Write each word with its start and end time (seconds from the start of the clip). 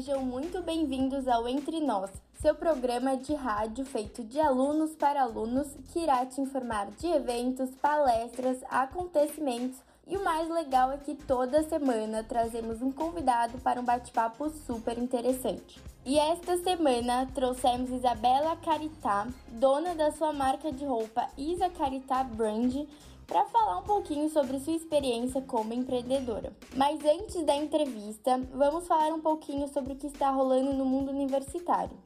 Sejam 0.00 0.24
muito 0.24 0.62
bem-vindos 0.62 1.28
ao 1.28 1.46
Entre 1.46 1.78
Nós, 1.78 2.10
seu 2.40 2.54
programa 2.54 3.18
de 3.18 3.34
rádio 3.34 3.84
feito 3.84 4.24
de 4.24 4.40
alunos 4.40 4.92
para 4.96 5.20
alunos 5.20 5.68
que 5.92 5.98
irá 5.98 6.24
te 6.24 6.40
informar 6.40 6.90
de 6.92 7.06
eventos, 7.06 7.68
palestras, 7.82 8.56
acontecimentos 8.70 9.76
e 10.08 10.16
o 10.16 10.24
mais 10.24 10.48
legal 10.48 10.90
é 10.90 10.96
que 10.96 11.14
toda 11.14 11.62
semana 11.64 12.24
trazemos 12.24 12.80
um 12.80 12.90
convidado 12.90 13.58
para 13.58 13.78
um 13.78 13.84
bate-papo 13.84 14.48
super 14.48 14.96
interessante. 14.96 15.78
E 16.06 16.18
esta 16.18 16.56
semana 16.56 17.28
trouxemos 17.34 17.90
Isabela 17.90 18.56
Caritá, 18.56 19.28
dona 19.48 19.94
da 19.94 20.10
sua 20.12 20.32
marca 20.32 20.72
de 20.72 20.86
roupa 20.86 21.28
Isa 21.36 21.68
Caritá 21.68 22.24
Brand, 22.24 22.86
para 23.30 23.46
falar 23.46 23.78
um 23.78 23.84
pouquinho 23.84 24.28
sobre 24.28 24.58
sua 24.58 24.74
experiência 24.74 25.40
como 25.40 25.72
empreendedora. 25.72 26.52
Mas 26.76 26.98
antes 27.04 27.46
da 27.46 27.54
entrevista, 27.54 28.40
vamos 28.52 28.88
falar 28.88 29.14
um 29.14 29.20
pouquinho 29.20 29.68
sobre 29.68 29.92
o 29.92 29.96
que 29.96 30.08
está 30.08 30.30
rolando 30.30 30.74
no 30.74 30.84
mundo 30.84 31.12
universitário. 31.12 31.96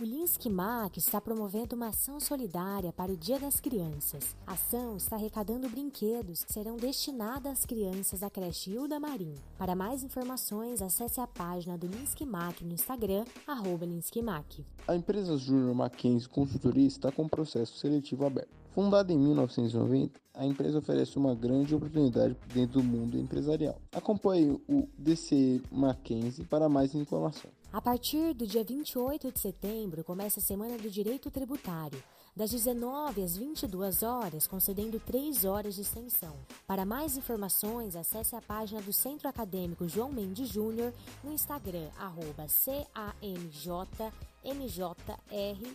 O 0.00 0.02
Linsky 0.02 0.48
Mac 0.48 0.96
está 0.96 1.20
promovendo 1.20 1.76
uma 1.76 1.88
ação 1.88 2.18
solidária 2.18 2.90
para 2.90 3.12
o 3.12 3.16
Dia 3.18 3.38
das 3.38 3.60
Crianças. 3.60 4.34
A 4.46 4.54
ação 4.54 4.96
está 4.96 5.16
arrecadando 5.16 5.68
brinquedos 5.68 6.42
que 6.42 6.54
serão 6.54 6.78
destinados 6.78 7.52
às 7.52 7.66
crianças 7.66 8.20
da 8.20 8.30
creche 8.30 8.70
Hilda 8.70 8.98
Marim. 8.98 9.34
Para 9.58 9.76
mais 9.76 10.02
informações, 10.02 10.80
acesse 10.80 11.20
a 11.20 11.26
página 11.26 11.76
do 11.76 11.86
Linsky 11.86 12.24
Mac 12.24 12.62
no 12.62 12.72
Instagram, 12.72 13.26
arroba 13.46 13.84
Linsky 13.84 14.22
Mac. 14.22 14.46
A 14.88 14.96
empresa 14.96 15.36
Júnior 15.36 15.74
Mackenzie 15.74 16.30
Consultoria 16.30 16.86
está 16.86 17.12
com 17.12 17.28
processo 17.28 17.76
seletivo 17.76 18.24
aberto. 18.24 18.60
Fundada 18.72 19.12
em 19.12 19.18
1990, 19.18 20.18
a 20.34 20.46
empresa 20.46 20.78
oferece 20.78 21.16
uma 21.18 21.34
grande 21.34 21.74
oportunidade 21.74 22.36
dentro 22.54 22.80
do 22.80 22.84
mundo 22.84 23.18
empresarial. 23.18 23.80
Acompanhe 23.92 24.60
o 24.68 24.88
DC 24.96 25.60
Mackenzie 25.70 26.44
para 26.44 26.68
mais 26.68 26.94
informações. 26.94 27.52
A 27.72 27.80
partir 27.80 28.34
do 28.34 28.46
dia 28.46 28.64
28 28.64 29.30
de 29.30 29.38
setembro 29.38 30.02
começa 30.02 30.40
a 30.40 30.42
Semana 30.42 30.76
do 30.76 30.90
Direito 30.90 31.30
Tributário, 31.30 32.02
das 32.34 32.50
19 32.50 33.22
às 33.22 33.36
22 33.36 34.02
horas, 34.02 34.46
concedendo 34.46 34.98
3 34.98 35.44
horas 35.44 35.76
de 35.76 35.82
extensão. 35.82 36.34
Para 36.66 36.84
mais 36.84 37.16
informações, 37.16 37.94
acesse 37.94 38.34
a 38.34 38.40
página 38.40 38.80
do 38.80 38.92
Centro 38.92 39.28
Acadêmico 39.28 39.88
João 39.88 40.10
Mendes 40.10 40.48
Júnior 40.48 40.92
no 41.22 41.32
Instagram, 41.32 41.88
arroba 41.96 42.46
CANJMJR 42.64 44.10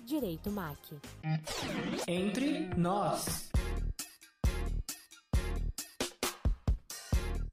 Direito 0.06 0.52
MAC. 0.52 0.98
Entre 2.08 2.68
nós. 2.76 3.50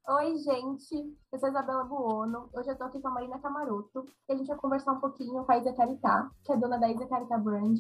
Oi, 0.09 0.37
gente. 0.39 1.17
Eu 1.31 1.39
sou 1.39 1.49
Isabela 1.49 1.85
Buono. 1.85 2.51
Hoje 2.53 2.69
eu 2.69 2.77
tô 2.77 2.83
aqui 2.83 3.01
com 3.01 3.07
a 3.07 3.13
Marina 3.13 3.39
Camaroto 3.39 4.05
e 4.29 4.33
a 4.33 4.37
gente 4.37 4.49
vai 4.49 4.57
conversar 4.57 4.93
um 4.95 5.01
pouquinho 5.01 5.45
com 5.45 5.53
a 5.53 5.59
Isa 5.59 5.73
Caritá, 5.73 6.29
que 6.45 6.53
é 6.53 6.57
dona 6.57 6.77
da 6.77 6.91
Isa 6.91 7.07
Caritá 7.07 7.39
Brand. 7.39 7.79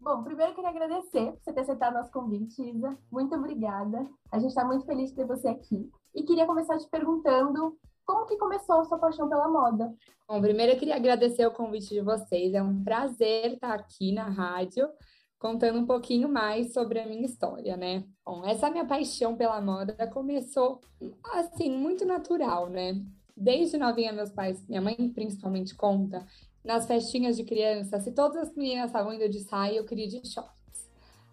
Bom, 0.00 0.20
primeiro 0.24 0.50
eu 0.50 0.54
queria 0.56 0.70
agradecer 0.70 1.30
por 1.30 1.38
você 1.44 1.52
ter 1.52 1.60
aceitado 1.60 1.94
nosso 1.94 2.10
convite, 2.10 2.60
Isa. 2.60 2.98
Muito 3.10 3.36
obrigada. 3.36 4.04
A 4.32 4.40
gente 4.40 4.48
está 4.48 4.64
muito 4.64 4.84
feliz 4.84 5.10
de 5.10 5.16
ter 5.16 5.24
você 5.24 5.46
aqui. 5.46 5.88
E 6.12 6.24
queria 6.24 6.44
começar 6.44 6.76
te 6.76 6.88
perguntando 6.88 7.78
como 8.04 8.26
que 8.26 8.36
começou 8.36 8.80
a 8.80 8.84
sua 8.84 8.98
paixão 8.98 9.28
pela 9.28 9.46
moda? 9.46 9.94
Bom, 10.26 10.40
primeiro 10.40 10.72
eu 10.72 10.78
queria 10.78 10.96
agradecer 10.96 11.46
o 11.46 11.52
convite 11.52 11.90
de 11.90 12.00
vocês. 12.00 12.52
É 12.52 12.60
um 12.60 12.82
prazer 12.82 13.52
estar 13.52 13.74
aqui 13.74 14.12
na 14.12 14.24
rádio 14.24 14.88
contando 15.40 15.78
um 15.78 15.86
pouquinho 15.86 16.28
mais 16.28 16.74
sobre 16.74 17.00
a 17.00 17.06
minha 17.06 17.24
história, 17.24 17.74
né? 17.74 18.04
Bom, 18.24 18.44
essa 18.44 18.70
minha 18.70 18.84
paixão 18.84 19.34
pela 19.34 19.58
moda 19.58 20.06
começou 20.08 20.82
assim, 21.32 21.70
muito 21.70 22.04
natural, 22.04 22.68
né? 22.68 23.02
Desde 23.34 23.78
novinha, 23.78 24.12
meus 24.12 24.30
pais, 24.30 24.62
minha 24.68 24.82
mãe 24.82 24.94
principalmente 25.14 25.74
conta, 25.74 26.26
nas 26.62 26.86
festinhas 26.86 27.38
de 27.38 27.44
criança, 27.44 27.98
se 27.98 28.12
todas 28.12 28.36
as 28.36 28.54
meninas 28.54 28.86
estavam 28.90 29.14
indo 29.14 29.26
de 29.30 29.40
saia, 29.40 29.78
eu 29.78 29.86
queria 29.86 30.06
de 30.06 30.20
shorts. 30.28 30.86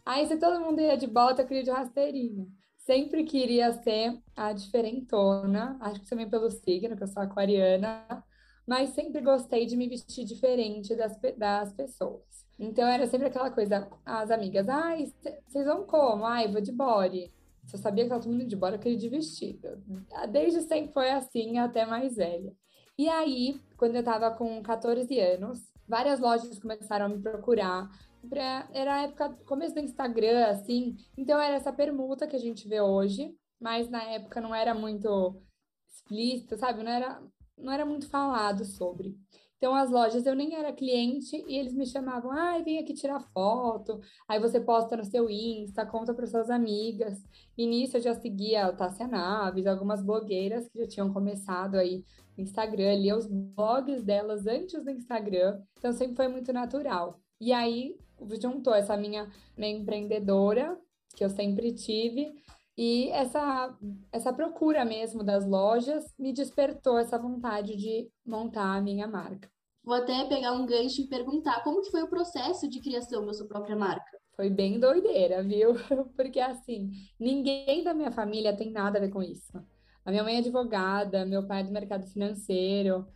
Aí, 0.05 0.25
se 0.25 0.37
todo 0.37 0.63
mundo 0.63 0.79
ia 0.79 0.95
de 0.95 1.05
bota, 1.05 1.41
eu 1.41 1.45
queria 1.45 1.63
de 1.63 1.69
rasteirinha. 1.69 2.47
Sempre 2.77 3.25
queria 3.25 3.73
ser 3.73 4.17
a 4.37 4.53
diferentona, 4.53 5.77
acho 5.81 5.99
que 5.99 6.09
também 6.09 6.29
pelo 6.29 6.49
signo, 6.49 6.95
que 6.95 7.03
eu 7.03 7.07
sou 7.07 7.21
aquariana, 7.21 8.23
mas 8.65 8.91
sempre 8.91 9.19
gostei 9.19 9.65
de 9.65 9.75
me 9.75 9.89
vestir 9.89 10.23
diferente 10.23 10.95
das, 10.95 11.19
das 11.37 11.73
pessoas. 11.73 12.46
Então 12.59 12.87
era 12.87 13.05
sempre 13.05 13.27
aquela 13.27 13.51
coisa, 13.51 13.87
as 14.05 14.31
amigas, 14.31 14.67
ai, 14.67 15.13
vocês 15.47 15.65
vão 15.65 15.85
como? 15.85 16.25
Ai, 16.25 16.47
vou 16.47 16.61
de 16.61 16.71
body. 16.71 17.31
Se 17.65 17.75
eu 17.75 17.79
sabia 17.79 18.03
que 18.03 18.07
estava 18.07 18.21
todo 18.21 18.31
mundo 18.31 18.47
de 18.47 18.55
body, 18.55 18.75
eu 18.75 18.79
queria 18.79 18.97
de 18.97 19.09
vestido. 19.09 19.83
Desde 20.31 20.61
sempre 20.61 20.91
foi 20.93 21.09
assim, 21.11 21.57
até 21.59 21.85
mais 21.85 22.15
velha. 22.15 22.53
E 22.97 23.07
aí, 23.07 23.61
quando 23.77 23.95
eu 23.95 24.03
tava 24.03 24.31
com 24.31 24.61
14 24.63 25.19
anos, 25.19 25.59
várias 25.87 26.19
lojas 26.19 26.57
começaram 26.59 27.05
a 27.05 27.09
me 27.09 27.21
procurar. 27.21 27.89
Pra, 28.27 28.67
era 28.73 28.95
a 28.95 29.01
época, 29.03 29.29
começo 29.45 29.75
do 29.75 29.81
Instagram, 29.81 30.47
assim. 30.47 30.97
Então 31.15 31.39
era 31.39 31.55
essa 31.55 31.71
permuta 31.71 32.27
que 32.27 32.35
a 32.35 32.39
gente 32.39 32.67
vê 32.67 32.81
hoje, 32.81 33.35
mas 33.59 33.89
na 33.89 34.03
época 34.03 34.41
não 34.41 34.53
era 34.55 34.73
muito 34.73 35.39
explícito, 35.87 36.57
sabe? 36.57 36.83
Não 36.83 36.91
era, 36.91 37.21
não 37.57 37.71
era 37.71 37.85
muito 37.85 38.09
falado 38.09 38.65
sobre. 38.65 39.15
Então, 39.57 39.73
as 39.73 39.89
lojas, 39.89 40.25
eu 40.25 40.35
nem 40.35 40.55
era 40.55 40.71
cliente 40.71 41.43
e 41.47 41.57
eles 41.57 41.73
me 41.73 41.85
chamavam, 41.85 42.31
ai, 42.31 42.61
ah, 42.61 42.63
vem 42.63 42.77
aqui 42.77 42.93
tirar 42.93 43.19
foto. 43.19 43.99
Aí 44.27 44.39
você 44.39 44.59
posta 44.59 44.95
no 44.95 45.03
seu 45.03 45.29
Insta, 45.29 45.85
conta 45.85 46.13
para 46.13 46.27
suas 46.27 46.49
amigas. 46.49 47.23
E 47.57 47.65
nisso 47.65 47.97
eu 47.97 48.01
já 48.01 48.13
seguia 48.13 48.67
a 48.67 48.73
Tássia 48.73 49.07
Naves, 49.07 49.65
algumas 49.65 50.03
blogueiras 50.03 50.67
que 50.69 50.79
já 50.79 50.87
tinham 50.87 51.11
começado 51.11 51.75
aí 51.75 52.05
no 52.37 52.43
Instagram, 52.43 52.95
lia 52.95 53.17
os 53.17 53.25
blogs 53.25 54.03
delas 54.03 54.45
antes 54.45 54.83
do 54.83 54.91
Instagram. 54.91 55.59
Então, 55.79 55.91
sempre 55.91 56.15
foi 56.15 56.27
muito 56.27 56.53
natural. 56.53 57.19
E 57.41 57.51
aí, 57.51 57.97
juntou 58.39 58.75
essa 58.75 58.95
minha, 58.95 59.27
minha 59.57 59.71
empreendedora, 59.71 60.77
que 61.15 61.25
eu 61.25 61.29
sempre 61.31 61.73
tive, 61.73 62.31
e 62.77 63.09
essa, 63.09 63.75
essa 64.11 64.31
procura 64.31 64.85
mesmo 64.85 65.23
das 65.23 65.45
lojas 65.45 66.13
me 66.17 66.31
despertou 66.31 66.99
essa 66.99 67.17
vontade 67.17 67.75
de 67.75 68.07
montar 68.23 68.75
a 68.75 68.81
minha 68.81 69.07
marca. 69.07 69.49
Vou 69.83 69.95
até 69.95 70.25
pegar 70.25 70.51
um 70.51 70.65
gancho 70.65 71.01
e 71.01 71.07
perguntar 71.07 71.63
como 71.63 71.81
que 71.81 71.89
foi 71.89 72.03
o 72.03 72.09
processo 72.09 72.69
de 72.69 72.79
criação 72.79 73.25
da 73.25 73.33
sua 73.33 73.47
própria 73.47 73.75
marca? 73.75 74.17
Foi 74.35 74.49
bem 74.49 74.79
doideira, 74.79 75.41
viu? 75.41 75.73
Porque 76.15 76.39
assim, 76.39 76.91
ninguém 77.19 77.83
da 77.83 77.93
minha 77.93 78.11
família 78.11 78.55
tem 78.55 78.69
nada 78.69 78.99
a 78.99 79.01
ver 79.01 79.09
com 79.09 79.23
isso. 79.23 79.57
A 80.05 80.11
minha 80.11 80.23
mãe 80.23 80.35
é 80.35 80.39
advogada, 80.39 81.25
meu 81.25 81.47
pai 81.47 81.61
é 81.61 81.63
do 81.63 81.71
mercado 81.71 82.05
financeiro. 82.05 83.07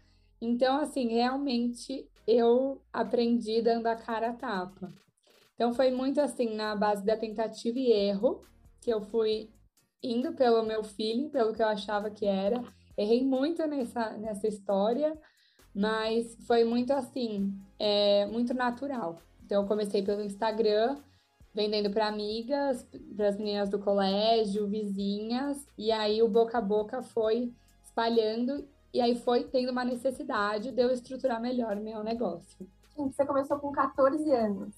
Então, 0.42 0.82
assim, 0.82 1.10
realmente 1.10 2.10
eu 2.26 2.82
aprendi 2.92 3.62
dando 3.62 3.86
a 3.86 3.96
cara 3.96 4.32
a 4.32 4.34
tapa. 4.34 4.90
Então, 5.54 5.72
foi 5.74 5.92
muito 5.92 6.20
assim, 6.20 6.56
na 6.56 6.76
base 6.76 7.06
da 7.06 7.16
tentativa 7.16 7.78
e 7.78 7.92
erro, 7.92 8.44
que 8.82 8.92
eu 8.92 9.00
fui 9.00 9.50
indo 10.04 10.34
pelo 10.34 10.64
meu 10.64 10.84
feeling, 10.84 11.30
pelo 11.30 11.54
que 11.54 11.62
eu 11.62 11.68
achava 11.68 12.10
que 12.10 12.26
era. 12.26 12.62
Errei 12.98 13.24
muito 13.24 13.66
nessa, 13.68 14.18
nessa 14.18 14.48
história, 14.48 15.18
mas 15.74 16.36
foi 16.46 16.64
muito 16.64 16.92
assim, 16.92 17.54
é, 17.80 18.26
muito 18.26 18.54
natural. 18.54 19.22
Então, 19.46 19.62
eu 19.62 19.68
comecei 19.68 20.02
pelo 20.02 20.24
Instagram, 20.24 20.98
vendendo 21.54 21.92
para 21.92 22.08
amigas, 22.08 22.86
para 23.16 23.28
as 23.28 23.38
meninas 23.38 23.70
do 23.70 23.80
colégio, 23.80 24.68
vizinhas, 24.68 25.66
e 25.78 25.92
aí 25.92 26.22
o 26.22 26.28
boca 26.28 26.58
a 26.58 26.62
boca 26.62 27.02
foi 27.02 27.54
espalhando, 27.84 28.68
e 28.94 29.00
aí 29.00 29.16
foi 29.16 29.44
tendo 29.44 29.72
uma 29.72 29.86
necessidade 29.86 30.72
de 30.72 30.82
eu 30.82 30.90
estruturar 30.90 31.42
melhor 31.42 31.78
o 31.78 31.84
meu 31.84 32.04
negócio. 32.04 32.68
Gente, 32.98 33.16
você 33.16 33.26
começou 33.26 33.60
com 33.60 33.72
14 33.72 34.32
anos. 34.32 34.76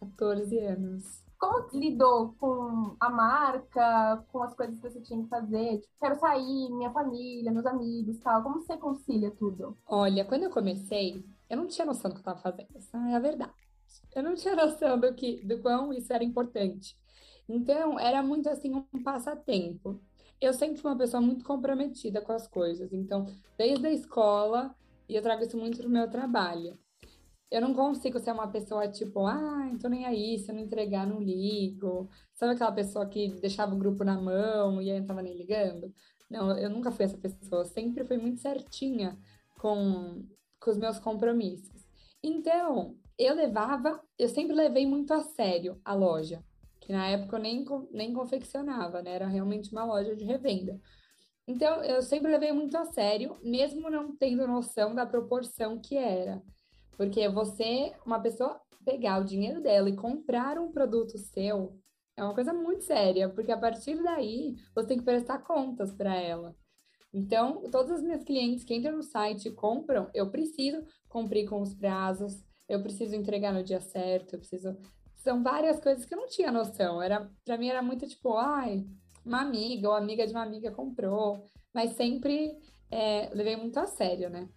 14 0.00 0.58
anos. 0.58 1.27
Como 1.38 1.68
lidou 1.72 2.34
com 2.34 2.96
a 2.98 3.08
marca, 3.08 4.24
com 4.32 4.42
as 4.42 4.54
coisas 4.54 4.76
que 4.76 4.82
você 4.90 5.00
tinha 5.00 5.22
que 5.22 5.28
fazer? 5.28 5.78
Tipo, 5.78 5.94
quero 6.00 6.18
sair, 6.18 6.70
minha 6.72 6.90
família, 6.90 7.52
meus 7.52 7.66
amigos 7.66 8.18
tal. 8.18 8.42
Como 8.42 8.60
você 8.60 8.76
concilia 8.76 9.30
tudo? 9.30 9.78
Olha, 9.86 10.24
quando 10.24 10.42
eu 10.44 10.50
comecei, 10.50 11.24
eu 11.48 11.56
não 11.56 11.66
tinha 11.68 11.86
noção 11.86 12.10
do 12.10 12.14
que 12.14 12.18
eu 12.18 12.32
estava 12.32 12.40
fazendo. 12.40 12.68
Essa 12.74 12.98
é 12.98 13.14
a 13.14 13.20
verdade. 13.20 13.52
Eu 14.14 14.22
não 14.22 14.34
tinha 14.34 14.54
noção 14.56 14.98
do, 14.98 15.14
que, 15.14 15.44
do 15.44 15.60
quão 15.60 15.92
isso 15.92 16.12
era 16.12 16.24
importante. 16.24 16.96
Então, 17.48 17.98
era 17.98 18.22
muito 18.22 18.48
assim 18.48 18.74
um 18.74 19.02
passatempo. 19.02 20.00
eu 20.40 20.52
sempre 20.52 20.80
fui 20.80 20.90
uma 20.90 20.98
pessoa 20.98 21.20
muito 21.20 21.44
comprometida 21.44 22.20
com 22.20 22.32
as 22.32 22.46
coisas. 22.48 22.92
Então, 22.92 23.26
desde 23.56 23.86
a 23.86 23.92
escola, 23.92 24.74
e 25.08 25.14
eu 25.16 25.22
trago 25.22 25.42
isso 25.42 25.56
muito 25.56 25.78
pro 25.78 25.88
meu 25.88 26.10
trabalho. 26.10 26.78
Eu 27.50 27.60
não 27.62 27.72
consigo 27.74 28.18
ser 28.18 28.32
uma 28.32 28.48
pessoa 28.48 28.88
tipo, 28.88 29.26
ah, 29.26 29.70
tô 29.80 29.88
nem 29.88 30.04
aí, 30.04 30.38
se 30.38 30.50
eu 30.50 30.54
não 30.54 30.62
entregar, 30.62 31.06
não 31.06 31.20
ligo. 31.20 32.08
Sabe 32.34 32.52
aquela 32.54 32.72
pessoa 32.72 33.06
que 33.06 33.28
deixava 33.40 33.74
o 33.74 33.78
grupo 33.78 34.04
na 34.04 34.20
mão 34.20 34.82
e 34.82 34.90
aí 34.90 35.00
não 35.00 35.06
tava 35.06 35.22
nem 35.22 35.36
ligando? 35.36 35.92
Não, 36.30 36.56
eu 36.58 36.68
nunca 36.68 36.90
fui 36.90 37.04
essa 37.06 37.16
pessoa. 37.16 37.62
Eu 37.62 37.66
sempre 37.66 38.04
fui 38.04 38.18
muito 38.18 38.40
certinha 38.40 39.18
com, 39.58 40.24
com 40.60 40.70
os 40.70 40.76
meus 40.76 40.98
compromissos. 40.98 41.86
Então, 42.22 42.96
eu 43.18 43.34
levava, 43.34 44.00
eu 44.18 44.28
sempre 44.28 44.54
levei 44.54 44.86
muito 44.86 45.12
a 45.12 45.22
sério 45.22 45.80
a 45.84 45.94
loja, 45.94 46.44
que 46.80 46.92
na 46.92 47.06
época 47.08 47.36
eu 47.36 47.40
nem, 47.40 47.64
nem 47.90 48.12
confeccionava, 48.12 49.02
né? 49.02 49.12
Era 49.12 49.26
realmente 49.26 49.72
uma 49.72 49.84
loja 49.84 50.14
de 50.14 50.24
revenda. 50.24 50.80
Então, 51.46 51.82
eu 51.82 52.02
sempre 52.02 52.30
levei 52.30 52.52
muito 52.52 52.76
a 52.76 52.84
sério, 52.84 53.38
mesmo 53.42 53.88
não 53.88 54.14
tendo 54.14 54.46
noção 54.46 54.94
da 54.94 55.06
proporção 55.06 55.80
que 55.80 55.96
era. 55.96 56.42
Porque 56.98 57.28
você, 57.28 57.94
uma 58.04 58.20
pessoa, 58.20 58.60
pegar 58.84 59.20
o 59.20 59.24
dinheiro 59.24 59.62
dela 59.62 59.88
e 59.88 59.96
comprar 59.96 60.58
um 60.58 60.70
produto 60.70 61.16
seu 61.16 61.78
é 62.18 62.24
uma 62.24 62.34
coisa 62.34 62.52
muito 62.52 62.82
séria, 62.82 63.28
porque 63.28 63.52
a 63.52 63.56
partir 63.56 64.02
daí 64.02 64.56
você 64.74 64.88
tem 64.88 64.98
que 64.98 65.04
prestar 65.04 65.38
contas 65.38 65.92
para 65.92 66.16
ela. 66.16 66.56
Então, 67.14 67.62
todas 67.70 67.92
as 67.92 68.02
minhas 68.02 68.24
clientes 68.24 68.64
que 68.64 68.74
entram 68.74 68.96
no 68.96 69.04
site 69.04 69.46
e 69.46 69.54
compram, 69.54 70.10
eu 70.12 70.28
preciso 70.28 70.84
cumprir 71.08 71.48
com 71.48 71.62
os 71.62 71.72
prazos, 71.72 72.42
eu 72.68 72.82
preciso 72.82 73.14
entregar 73.14 73.52
no 73.52 73.62
dia 73.62 73.80
certo, 73.80 74.34
eu 74.34 74.40
preciso. 74.40 74.76
São 75.14 75.44
várias 75.44 75.80
coisas 75.80 76.04
que 76.04 76.12
eu 76.12 76.18
não 76.18 76.26
tinha 76.26 76.50
noção. 76.50 77.00
Era, 77.00 77.30
para 77.44 77.56
mim 77.56 77.68
era 77.68 77.82
muito 77.82 78.06
tipo, 78.06 78.36
ai, 78.36 78.84
uma 79.24 79.42
amiga 79.42 79.88
ou 79.88 79.94
amiga 79.94 80.26
de 80.26 80.32
uma 80.32 80.42
amiga 80.42 80.72
comprou, 80.72 81.46
mas 81.72 81.92
sempre 81.92 82.58
é, 82.90 83.30
levei 83.32 83.54
muito 83.54 83.78
a 83.78 83.86
sério, 83.86 84.28
né? 84.28 84.48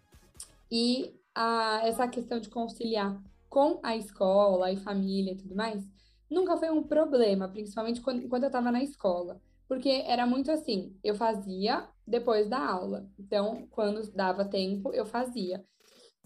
E 0.71 1.13
a, 1.35 1.81
essa 1.83 2.07
questão 2.07 2.39
de 2.39 2.49
conciliar 2.49 3.21
com 3.49 3.79
a 3.83 3.95
escola 3.95 4.71
e 4.71 4.77
família 4.77 5.33
e 5.33 5.37
tudo 5.37 5.55
mais, 5.55 5.83
nunca 6.29 6.57
foi 6.57 6.69
um 6.69 6.83
problema, 6.83 7.49
principalmente 7.49 8.01
quando, 8.01 8.27
quando 8.29 8.43
eu 8.43 8.47
estava 8.47 8.71
na 8.71 8.81
escola. 8.81 9.41
Porque 9.67 9.89
era 10.05 10.25
muito 10.25 10.51
assim, 10.51 10.97
eu 11.03 11.15
fazia 11.15 11.87
depois 12.05 12.49
da 12.49 12.59
aula. 12.59 13.09
Então, 13.17 13.67
quando 13.71 14.09
dava 14.11 14.45
tempo, 14.45 14.93
eu 14.93 15.05
fazia. 15.05 15.63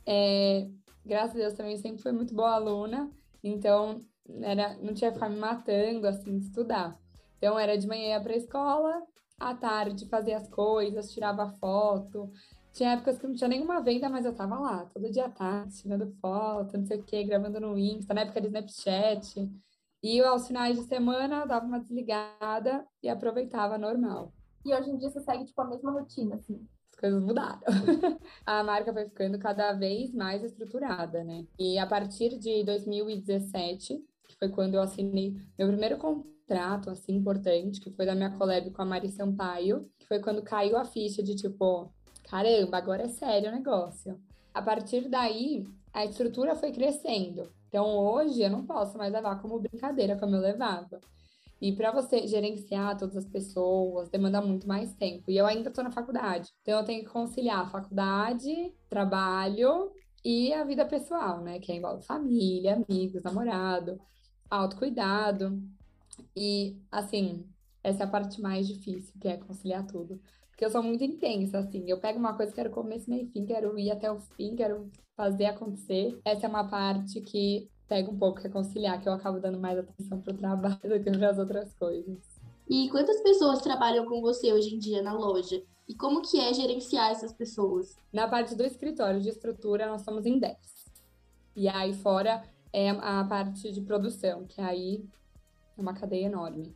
É, 0.06 0.68
graças 1.06 1.36
a 1.36 1.40
Deus 1.40 1.54
também 1.54 1.78
sempre 1.78 2.02
fui 2.02 2.12
muito 2.12 2.34
boa 2.34 2.54
aluna, 2.54 3.12
então 3.44 4.02
era, 4.42 4.76
não 4.78 4.94
tinha 4.94 5.12
que 5.12 5.16
ficar 5.16 5.30
me 5.30 5.38
matando 5.38 6.08
assim 6.08 6.38
de 6.38 6.46
estudar. 6.46 7.00
Então 7.38 7.58
era 7.60 7.78
de 7.78 7.88
manhã 7.88 8.22
para 8.22 8.34
a 8.34 8.38
escola, 8.38 9.04
à 9.40 9.54
tarde 9.54 10.08
fazia 10.08 10.38
as 10.38 10.48
coisas, 10.48 11.12
tirava 11.12 11.52
foto. 11.60 12.32
Tinha 12.76 12.92
épocas 12.92 13.18
que 13.18 13.26
não 13.26 13.34
tinha 13.34 13.48
nenhuma 13.48 13.82
venda, 13.82 14.10
mas 14.10 14.26
eu 14.26 14.36
tava 14.36 14.60
lá, 14.60 14.86
todo 14.94 15.10
dia 15.10 15.28
à 15.28 15.30
tarde, 15.30 15.82
tirando 15.82 16.14
foto, 16.20 16.78
não 16.78 16.86
sei 16.86 17.00
o 17.00 17.04
quê, 17.04 17.24
gravando 17.24 17.58
no 17.58 17.78
Insta, 17.78 18.14
na 18.14 18.22
época 18.22 18.42
de 18.42 18.48
Snapchat. 18.48 19.50
E 20.04 20.20
aos 20.20 20.46
finais 20.46 20.78
de 20.78 20.84
semana 20.84 21.46
dava 21.46 21.66
uma 21.66 21.80
desligada 21.80 22.86
e 23.02 23.08
aproveitava 23.08 23.78
normal. 23.78 24.34
E 24.66 24.74
hoje 24.74 24.90
em 24.90 24.98
dia 24.98 25.10
você 25.10 25.22
segue 25.22 25.46
tipo 25.46 25.62
a 25.62 25.70
mesma 25.70 25.90
rotina, 25.90 26.36
assim? 26.36 26.68
As 26.92 27.00
coisas 27.00 27.24
mudaram. 27.24 27.62
a 28.46 28.62
marca 28.62 28.92
foi 28.92 29.06
ficando 29.06 29.40
cada 29.40 29.72
vez 29.72 30.14
mais 30.14 30.44
estruturada, 30.44 31.24
né? 31.24 31.48
E 31.58 31.80
a 31.80 31.88
partir 31.88 32.38
de 32.38 32.62
2017, 32.66 34.04
que 34.28 34.36
foi 34.38 34.50
quando 34.50 34.74
eu 34.74 34.82
assinei 34.82 35.34
meu 35.58 35.70
primeiro 35.70 35.98
contrato, 35.98 36.90
assim, 36.90 37.16
importante, 37.16 37.80
que 37.80 37.90
foi 37.92 38.06
da 38.06 38.14
minha 38.14 38.38
collab 38.38 38.70
com 38.72 38.82
a 38.82 38.86
Mari 38.86 39.10
Sampaio, 39.10 39.90
que 39.98 40.06
foi 40.06 40.20
quando 40.20 40.44
caiu 40.44 40.76
a 40.76 40.84
ficha 40.84 41.24
de 41.24 41.36
tipo, 41.36 41.90
caramba, 42.30 42.78
agora 42.78 43.04
é 43.04 43.08
sério 43.08 43.50
o 43.50 43.54
negócio. 43.54 44.20
A 44.54 44.62
partir 44.62 45.10
daí, 45.10 45.66
a 45.94 46.06
estrutura 46.06 46.56
foi 46.56 46.72
crescendo. 46.72 47.52
Então, 47.68 47.98
hoje, 47.98 48.42
eu 48.42 48.50
não 48.50 48.66
posso 48.66 48.98
mais 48.98 49.12
levar 49.12 49.42
como 49.42 49.60
brincadeira 49.60 50.18
como 50.18 50.36
eu 50.36 50.42
levava. 50.42 51.00
E 51.62 51.72
para 51.74 51.92
você 51.92 52.28
gerenciar 52.28 52.98
todas 52.98 53.18
as 53.18 53.26
pessoas, 53.26 54.10
demanda 54.10 54.42
muito 54.42 54.68
mais 54.68 54.94
tempo. 54.94 55.30
E 55.32 55.38
eu 55.38 55.46
ainda 55.46 55.70
estou 55.70 55.84
na 55.84 55.92
faculdade. 55.92 56.52
Então, 56.62 56.80
eu 56.80 56.86
tenho 56.86 57.04
que 57.04 57.10
conciliar 57.10 57.70
faculdade, 57.72 58.74
trabalho 58.90 59.92
e 60.24 60.54
a 60.54 60.64
vida 60.64 60.86
pessoal, 60.86 61.42
né? 61.42 61.60
Que 61.60 61.74
envolve 61.74 62.06
família, 62.06 62.76
amigos, 62.76 63.24
namorado, 63.24 64.00
autocuidado. 64.50 65.62
E, 66.36 66.78
assim, 66.92 67.46
essa 67.84 68.04
é 68.04 68.06
a 68.06 68.10
parte 68.10 68.42
mais 68.42 68.68
difícil, 68.68 69.14
que 69.20 69.28
é 69.28 69.38
conciliar 69.38 69.86
tudo. 69.86 70.20
Porque 70.56 70.64
eu 70.64 70.70
sou 70.70 70.82
muito 70.82 71.04
intensa, 71.04 71.60
assim. 71.60 71.84
Eu 71.86 72.00
pego 72.00 72.18
uma 72.18 72.34
coisa, 72.34 72.54
quero 72.54 72.70
começo, 72.70 73.10
meio 73.10 73.28
fim, 73.28 73.46
quero 73.46 73.78
ir 73.78 73.92
até 73.92 74.10
o 74.10 74.22
fim, 74.22 74.56
quero 74.56 74.90
fazer 75.14 75.48
acontecer. 75.48 76.18
Essa 76.24 76.46
é 76.46 76.50
uma 76.50 76.66
parte 76.66 77.20
que 77.20 77.70
pega 77.90 78.10
um 78.10 78.18
pouco 78.18 78.40
reconciliar, 78.40 79.02
que 79.02 79.10
eu 79.10 79.12
acabo 79.12 79.38
dando 79.42 79.60
mais 79.60 79.78
atenção 79.78 80.22
pro 80.22 80.34
trabalho 80.34 80.80
do 80.88 81.04
que 81.04 81.12
para 81.12 81.30
as 81.30 81.38
outras 81.38 81.74
coisas. 81.74 82.20
E 82.70 82.90
quantas 82.90 83.22
pessoas 83.22 83.62
trabalham 83.62 84.06
com 84.06 84.22
você 84.22 84.54
hoje 84.54 84.74
em 84.74 84.80
dia 84.80 85.02
na 85.02 85.12
loja? 85.12 85.62
E 85.90 85.94
como 85.94 86.22
que 86.22 86.40
é 86.40 86.54
gerenciar 86.54 87.12
essas 87.12 87.34
pessoas? 87.34 87.98
Na 88.14 88.26
parte 88.26 88.56
do 88.56 88.64
escritório 88.64 89.20
de 89.20 89.28
estrutura, 89.28 89.86
nós 89.88 90.04
somos 90.04 90.26
em 90.26 90.40
10. 90.40 90.58
E 91.54 91.68
aí 91.68 91.94
fora 91.94 92.44
é 92.72 92.92
a 92.92 93.26
parte 93.26 93.74
de 93.74 93.82
produção, 93.82 94.46
que 94.46 94.62
aí 94.62 95.04
é 95.78 95.82
uma 95.82 95.94
cadeia 95.94 96.28
enorme. 96.28 96.74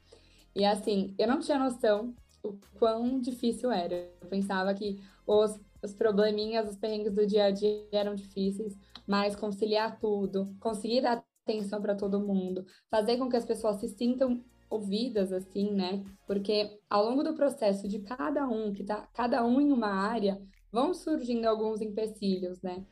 E 0.53 0.65
assim, 0.65 1.15
eu 1.17 1.29
não 1.29 1.39
tinha 1.39 1.57
noção 1.57 2.13
o 2.43 2.57
quão 2.77 3.19
difícil 3.19 3.71
era. 3.71 3.95
Eu 4.21 4.27
pensava 4.29 4.73
que 4.73 5.01
os, 5.25 5.59
os 5.83 5.93
probleminhas, 5.93 6.69
os 6.69 6.77
perrengues 6.77 7.13
do 7.13 7.25
dia 7.25 7.45
a 7.45 7.51
dia 7.51 7.87
eram 7.91 8.15
difíceis, 8.15 8.77
mas 9.07 9.35
conciliar 9.35 9.99
tudo, 9.99 10.55
conseguir 10.59 11.01
dar 11.01 11.23
atenção 11.43 11.81
para 11.81 11.95
todo 11.95 12.19
mundo, 12.19 12.65
fazer 12.89 13.17
com 13.17 13.29
que 13.29 13.35
as 13.37 13.45
pessoas 13.45 13.77
se 13.77 13.87
sintam 13.89 14.43
ouvidas 14.69 15.33
assim, 15.33 15.71
né? 15.71 16.03
Porque 16.27 16.79
ao 16.89 17.03
longo 17.05 17.23
do 17.23 17.33
processo 17.33 17.87
de 17.87 17.99
cada 17.99 18.47
um, 18.47 18.71
que 18.71 18.83
tá 18.83 19.07
cada 19.13 19.43
um 19.43 19.59
em 19.59 19.71
uma 19.71 19.89
área, 19.89 20.41
vão 20.71 20.93
surgindo 20.93 21.45
alguns 21.45 21.81
empecilhos, 21.81 22.61
né? 22.61 22.85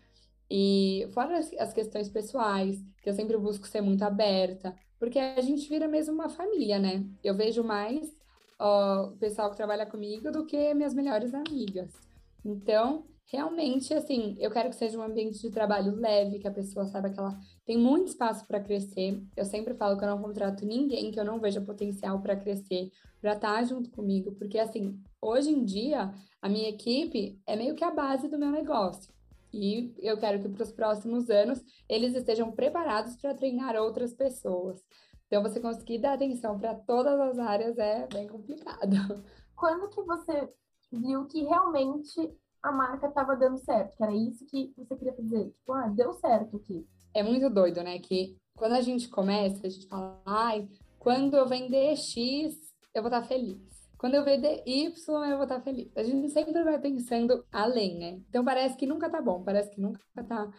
E 0.49 1.07
fora 1.13 1.37
as, 1.37 1.53
as 1.53 1.73
questões 1.73 2.09
pessoais, 2.09 2.83
que 3.03 3.09
eu 3.09 3.13
sempre 3.13 3.37
busco 3.37 3.67
ser 3.67 3.81
muito 3.81 4.03
aberta, 4.03 4.75
porque 4.97 5.19
a 5.19 5.41
gente 5.41 5.69
vira 5.69 5.87
mesmo 5.87 6.13
uma 6.13 6.29
família, 6.29 6.79
né? 6.79 7.05
Eu 7.23 7.35
vejo 7.35 7.63
mais 7.63 8.16
o 8.59 9.11
pessoal 9.19 9.49
que 9.49 9.57
trabalha 9.57 9.85
comigo 9.85 10.31
do 10.31 10.45
que 10.45 10.73
minhas 10.73 10.93
melhores 10.93 11.33
amigas. 11.33 11.91
Então, 12.43 13.05
realmente, 13.25 13.93
assim, 13.93 14.35
eu 14.39 14.49
quero 14.49 14.69
que 14.69 14.75
seja 14.75 14.97
um 14.97 15.03
ambiente 15.03 15.39
de 15.39 15.51
trabalho 15.51 15.95
leve, 15.95 16.39
que 16.39 16.47
a 16.47 16.51
pessoa 16.51 16.85
saiba 16.85 17.09
que 17.09 17.19
ela 17.19 17.37
tem 17.65 17.77
muito 17.77 18.07
espaço 18.07 18.45
para 18.47 18.59
crescer. 18.59 19.21
Eu 19.35 19.45
sempre 19.45 19.73
falo 19.73 19.97
que 19.97 20.03
eu 20.03 20.09
não 20.09 20.21
contrato 20.21 20.65
ninguém 20.65 21.11
que 21.11 21.19
eu 21.19 21.25
não 21.25 21.39
veja 21.39 21.61
potencial 21.61 22.21
para 22.21 22.35
crescer, 22.35 22.91
para 23.21 23.33
estar 23.33 23.55
tá 23.55 23.63
junto 23.63 23.89
comigo, 23.91 24.31
porque, 24.33 24.57
assim, 24.57 24.99
hoje 25.21 25.49
em 25.51 25.63
dia, 25.63 26.13
a 26.41 26.49
minha 26.49 26.69
equipe 26.69 27.39
é 27.45 27.55
meio 27.55 27.75
que 27.75 27.83
a 27.83 27.91
base 27.91 28.27
do 28.27 28.39
meu 28.39 28.49
negócio. 28.49 29.13
E 29.53 29.93
eu 29.99 30.17
quero 30.17 30.41
que 30.41 30.49
para 30.49 30.63
os 30.63 30.71
próximos 30.71 31.29
anos 31.29 31.63
eles 31.87 32.13
estejam 32.15 32.51
preparados 32.51 33.15
para 33.15 33.33
treinar 33.33 33.75
outras 33.75 34.13
pessoas. 34.13 34.83
Então, 35.27 35.43
você 35.43 35.59
conseguir 35.59 35.99
dar 35.99 36.13
atenção 36.13 36.57
para 36.57 36.73
todas 36.73 37.19
as 37.19 37.37
áreas 37.37 37.77
é 37.77 38.07
bem 38.07 38.27
complicado. 38.27 38.95
Quando 39.55 39.89
que 39.89 40.01
você 40.03 40.49
viu 40.91 41.25
que 41.25 41.43
realmente 41.43 42.33
a 42.63 42.71
marca 42.71 43.07
estava 43.07 43.35
dando 43.35 43.57
certo? 43.57 43.95
Que 43.95 44.03
era 44.03 44.13
isso 44.13 44.45
que 44.45 44.73
você 44.77 44.95
queria 44.95 45.13
fazer? 45.13 45.49
Tipo, 45.51 45.73
ah, 45.73 45.87
deu 45.87 46.13
certo 46.13 46.57
aqui. 46.57 46.87
É 47.13 47.23
muito 47.23 47.49
doido, 47.49 47.83
né? 47.83 47.99
Que 47.99 48.37
quando 48.55 48.73
a 48.73 48.81
gente 48.81 49.09
começa, 49.09 49.65
a 49.65 49.69
gente 49.69 49.87
fala, 49.87 50.21
ai, 50.25 50.67
quando 50.99 51.35
eu 51.35 51.47
vender 51.47 51.95
X, 51.95 52.55
eu 52.93 53.01
vou 53.01 53.09
estar 53.09 53.23
feliz. 53.23 53.61
Quando 53.97 54.13
eu 54.13 54.23
vender 54.23 54.61
Y, 54.65 55.25
eu 55.25 55.37
vou 55.37 55.43
estar 55.43 55.61
feliz. 55.61 55.89
A 55.95 56.03
gente 56.03 56.29
sempre 56.29 56.63
vai 56.63 56.79
pensando 56.79 57.45
além, 57.51 57.97
né? 57.97 58.21
Então 58.29 58.45
parece 58.45 58.77
que 58.77 58.85
nunca 58.85 59.09
tá 59.09 59.21
bom, 59.21 59.43
parece 59.43 59.71
que 59.71 59.81
nunca 59.81 59.99
tá. 60.27 60.51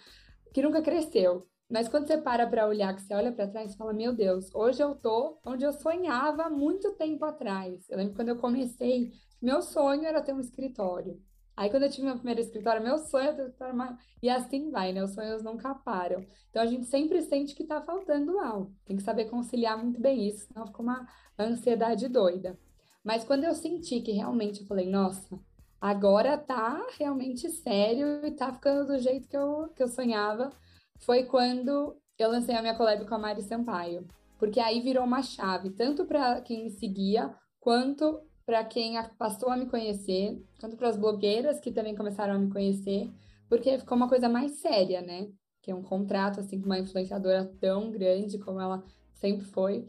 que 0.52 0.62
nunca 0.62 0.82
cresceu. 0.82 1.46
Mas 1.68 1.87
quando 1.87 2.06
você 2.06 2.16
para 2.16 2.46
para 2.46 2.66
olhar, 2.66 2.94
que 2.94 3.02
você 3.02 3.14
olha 3.14 3.30
para 3.30 3.46
trás 3.46 3.75
e 3.75 3.76
fala, 3.76 3.92
meu 3.92 4.14
Deus, 4.14 4.52
hoje 4.54 4.82
eu 4.82 4.94
tô 4.94 5.38
onde 5.44 5.64
eu 5.64 5.72
sonhava 5.72 6.48
muito 6.48 6.92
tempo 6.94 7.25
atrás. 7.26 7.88
Eu 7.90 7.98
lembro 7.98 8.14
quando 8.14 8.28
eu 8.30 8.37
comecei, 8.37 9.12
meu 9.40 9.60
sonho 9.60 10.06
era 10.06 10.22
ter 10.22 10.32
um 10.32 10.40
escritório. 10.40 11.20
Aí 11.54 11.68
quando 11.68 11.82
eu 11.82 11.90
tive 11.90 12.06
meu 12.06 12.14
primeiro 12.14 12.40
escritório, 12.40 12.82
meu 12.82 12.96
sonho 12.98 13.25
era 13.25 13.34
ter 13.34 13.42
um 13.42 13.46
escritório 13.48 13.98
E 14.22 14.30
assim 14.30 14.70
vai, 14.70 14.92
né? 14.92 15.02
Os 15.02 15.12
sonhos 15.12 15.42
nunca 15.42 15.75
param. 15.75 16.25
Então 16.48 16.62
a 16.62 16.66
gente 16.66 16.87
sempre 16.87 17.20
sente 17.20 17.54
que 17.54 17.64
tá 17.64 17.82
faltando 17.82 18.38
algo. 18.38 18.72
Tem 18.87 18.96
que 18.96 19.02
saber 19.02 19.26
conciliar 19.26 19.76
muito 19.76 20.00
bem 20.00 20.26
isso, 20.26 20.46
senão 20.46 20.66
fica 20.66 20.80
uma 20.80 21.06
ansiedade 21.38 22.08
doida. 22.08 22.58
Mas 23.04 23.25
quando 23.25 23.44
eu 23.44 23.54
senti 23.54 24.00
que 24.00 24.12
realmente 24.12 24.62
eu 24.62 24.66
falei, 24.66 24.88
nossa, 24.88 25.38
agora 25.80 26.38
tá 26.38 26.87
realmente 26.98 27.48
sério 27.50 28.25
e 28.25 28.30
tá 28.30 28.52
ficando 28.52 28.87
do 28.87 28.98
jeito 28.98 29.28
que 29.28 29.37
eu, 29.37 29.68
que 29.75 29.82
eu 29.82 29.88
sonhava, 29.88 30.50
foi 30.99 31.25
quando 31.25 31.97
eu 32.19 32.31
lancei 32.31 32.55
a 32.55 32.61
minha 32.61 32.76
collab 32.76 33.05
com 33.07 33.14
a 33.14 33.19
Mari 33.19 33.43
Sampaio. 33.43 34.07
Porque 34.38 34.61
aí 34.61 34.81
virou 34.81 35.05
uma 35.05 35.23
chave, 35.23 35.71
tanto 35.71 36.05
para 36.05 36.40
quem 36.40 36.64
me 36.64 36.71
seguia, 36.71 37.35
quanto 37.61 38.21
para 38.47 38.64
quem 38.64 38.95
passou 39.19 39.50
a 39.50 39.57
me 39.57 39.67
conhecer, 39.67 40.43
quanto 40.61 40.76
para 40.76 40.88
as 40.88 40.97
blogueiras 40.97 41.61
que 41.61 41.73
também 41.73 41.95
começaram 41.95 42.35
a 42.35 42.38
me 42.38 42.50
conhecer, 42.50 43.11
porque 43.49 43.78
ficou 43.78 43.97
uma 43.97 44.09
coisa 44.09 44.28
mais 44.28 44.61
séria, 44.61 45.02
né? 45.02 45.28
Que 45.61 45.71
é 45.71 45.75
um 45.75 45.83
contrato 45.83 46.40
assim 46.40 46.61
com 46.61 46.67
uma 46.67 46.78
influenciadora 46.78 47.45
tão 47.61 47.90
grande 47.90 48.38
como 48.38 48.61
ela 48.61 48.83
sempre 49.12 49.45
foi. 49.45 49.87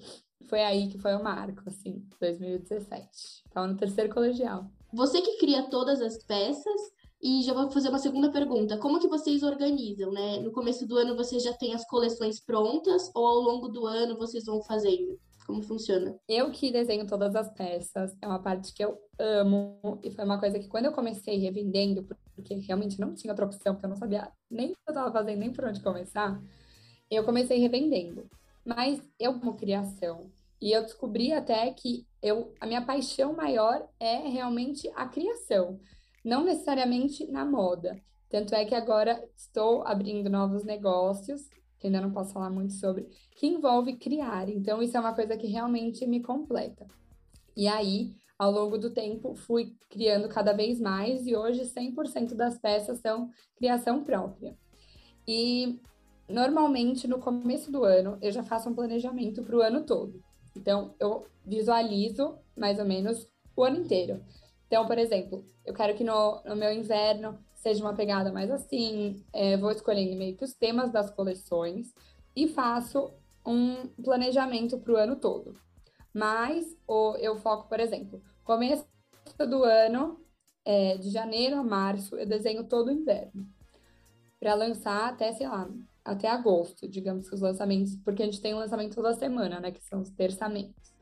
Foi 0.48 0.62
aí 0.62 0.88
que 0.88 0.98
foi 0.98 1.14
o 1.16 1.24
marco, 1.24 1.62
assim, 1.68 2.04
2017. 2.20 3.08
Estava 3.46 3.68
no 3.68 3.78
terceiro 3.78 4.14
colegial. 4.14 4.66
Você 4.92 5.22
que 5.22 5.38
cria 5.38 5.70
todas 5.70 6.02
as 6.02 6.18
peças, 6.24 6.82
e 7.22 7.42
já 7.42 7.54
vou 7.54 7.70
fazer 7.70 7.90
uma 7.90 8.00
segunda 8.00 8.32
pergunta. 8.32 8.78
Como 8.78 9.00
que 9.00 9.08
vocês 9.08 9.44
organizam, 9.44 10.12
né? 10.12 10.40
No 10.40 10.52
começo 10.52 10.88
do 10.88 10.98
ano 10.98 11.16
vocês 11.16 11.44
já 11.44 11.54
têm 11.54 11.74
as 11.74 11.86
coleções 11.86 12.40
prontas 12.40 13.12
ou 13.14 13.26
ao 13.26 13.40
longo 13.40 13.68
do 13.68 13.86
ano 13.86 14.18
vocês 14.18 14.46
vão 14.46 14.62
fazendo? 14.62 15.20
Como 15.46 15.62
funciona? 15.64 16.16
Eu 16.28 16.52
que 16.52 16.72
desenho 16.72 17.08
todas 17.08 17.36
as 17.36 17.52
peças, 17.54 18.16
é 18.22 18.28
uma 18.28 18.40
parte 18.40 18.74
que 18.74 18.84
eu 18.84 18.98
amo 19.18 20.00
e 20.04 20.12
foi 20.12 20.24
uma 20.24 20.40
coisa 20.40 20.60
que 20.60 20.68
quando 20.68 20.86
eu 20.86 20.92
comecei 20.92 21.38
revendendo, 21.38 22.08
porque 22.36 22.54
realmente 22.56 23.00
não 23.00 23.14
tinha 23.14 23.34
outra 23.34 23.46
opção, 23.46 23.74
porque 23.74 23.86
eu 23.86 23.90
não 23.90 23.98
sabia 23.98 24.32
nem 24.50 24.68
o 24.68 24.74
que 24.74 24.78
eu 24.88 24.92
estava 24.92 25.12
fazendo, 25.12 25.40
nem 25.40 25.52
por 25.52 25.66
onde 25.66 25.82
começar, 25.82 26.40
eu 27.10 27.24
comecei 27.26 27.58
revendendo. 27.58 28.30
Mas 28.64 29.02
eu 29.20 29.40
como 29.40 29.56
criação, 29.56 30.30
e 30.62 30.72
eu 30.72 30.84
descobri 30.84 31.34
até 31.34 31.72
que 31.72 32.06
eu, 32.22 32.54
a 32.60 32.68
minha 32.68 32.86
paixão 32.86 33.34
maior 33.34 33.88
é 34.00 34.18
realmente 34.18 34.92
a 34.96 35.08
criação, 35.08 35.80
não 36.30 36.44
necessariamente 36.44 37.26
na 37.32 37.44
moda. 37.44 38.00
Tanto 38.30 38.54
é 38.54 38.64
que 38.64 38.76
agora 38.76 39.28
estou 39.36 39.84
abrindo 39.86 40.30
novos 40.30 40.64
negócios, 40.64 41.50
que 41.80 41.88
ainda 41.88 42.00
não 42.00 42.12
posso 42.12 42.34
falar 42.34 42.52
muito 42.52 42.74
sobre, 42.74 43.10
que 43.36 43.48
envolve 43.48 43.98
criar. 43.98 44.48
Então, 44.48 44.82
isso 44.82 44.96
é 44.96 45.00
uma 45.00 45.16
coisa 45.16 45.36
que 45.36 45.48
realmente 45.48 46.06
me 46.06 46.22
completa. 46.22 46.86
E 47.58 47.68
aí, 47.68 48.16
ao 48.38 48.52
longo 48.52 48.78
do 48.78 48.92
tempo, 48.92 49.34
fui 49.34 49.76
criando 49.90 50.30
cada 50.30 50.54
vez 50.54 50.80
mais 50.80 51.26
e 51.26 51.36
hoje 51.36 51.66
100% 51.66 52.36
das 52.36 52.60
peças 52.60 53.00
são 53.00 53.32
criação 53.58 54.04
própria. 54.04 54.56
E 55.28 55.80
normalmente 56.30 57.08
no 57.08 57.18
começo 57.18 57.72
do 57.72 57.84
ano 57.84 58.20
eu 58.22 58.32
já 58.32 58.44
faço 58.44 58.70
um 58.70 58.76
planejamento 58.76 59.44
para 59.44 59.58
o 59.58 59.62
ano 59.62 59.84
todo. 59.84 60.24
Então, 60.56 60.94
eu 61.00 61.26
visualizo 61.44 62.38
mais 62.56 62.78
ou 62.78 62.86
menos 62.86 63.28
o 63.56 63.64
ano 63.64 63.80
inteiro. 63.80 64.24
Então, 64.70 64.86
por 64.86 65.00
exemplo, 65.00 65.44
eu 65.66 65.74
quero 65.74 65.96
que 65.98 66.04
no, 66.04 66.44
no 66.46 66.56
meu 66.56 66.72
inverno 66.72 67.40
seja 67.56 67.84
uma 67.84 67.96
pegada 67.96 68.32
mais 68.32 68.52
assim, 68.52 69.26
é, 69.34 69.58
vou 69.58 69.72
escolhendo 69.72 70.16
meio 70.16 70.38
que 70.38 70.46
os 70.46 70.54
temas 70.54 70.92
das 70.92 71.10
coleções 71.10 71.92
e 72.36 72.48
faço 72.48 73.12
um 73.44 73.88
planejamento 74.04 74.78
para 74.78 74.94
o 74.94 74.96
ano 74.96 75.16
todo. 75.16 75.60
Mas 76.14 76.78
ou 76.86 77.18
eu 77.18 77.36
foco, 77.40 77.68
por 77.68 77.80
exemplo, 77.80 78.22
começo 78.44 78.86
do 79.40 79.64
ano, 79.64 80.24
é, 80.64 80.98
de 80.98 81.10
janeiro 81.10 81.58
a 81.58 81.64
março, 81.64 82.16
eu 82.16 82.28
desenho 82.28 82.64
todo 82.64 82.90
o 82.90 82.92
inverno. 82.92 83.48
Para 84.40 84.54
lançar 84.54 85.10
até, 85.10 85.34
sei 85.34 85.48
lá, 85.48 85.68
até 86.06 86.30
agosto, 86.30 86.88
digamos 86.88 87.28
que 87.28 87.34
os 87.34 87.42
lançamentos, 87.42 87.96
porque 88.06 88.22
a 88.22 88.26
gente 88.26 88.40
tem 88.40 88.54
um 88.54 88.60
lançamento 88.60 88.94
toda 88.94 89.14
semana, 89.16 89.60
né, 89.60 89.72
que 89.72 89.84
são 89.84 90.02
os 90.02 90.12
terçamentos. 90.12 90.94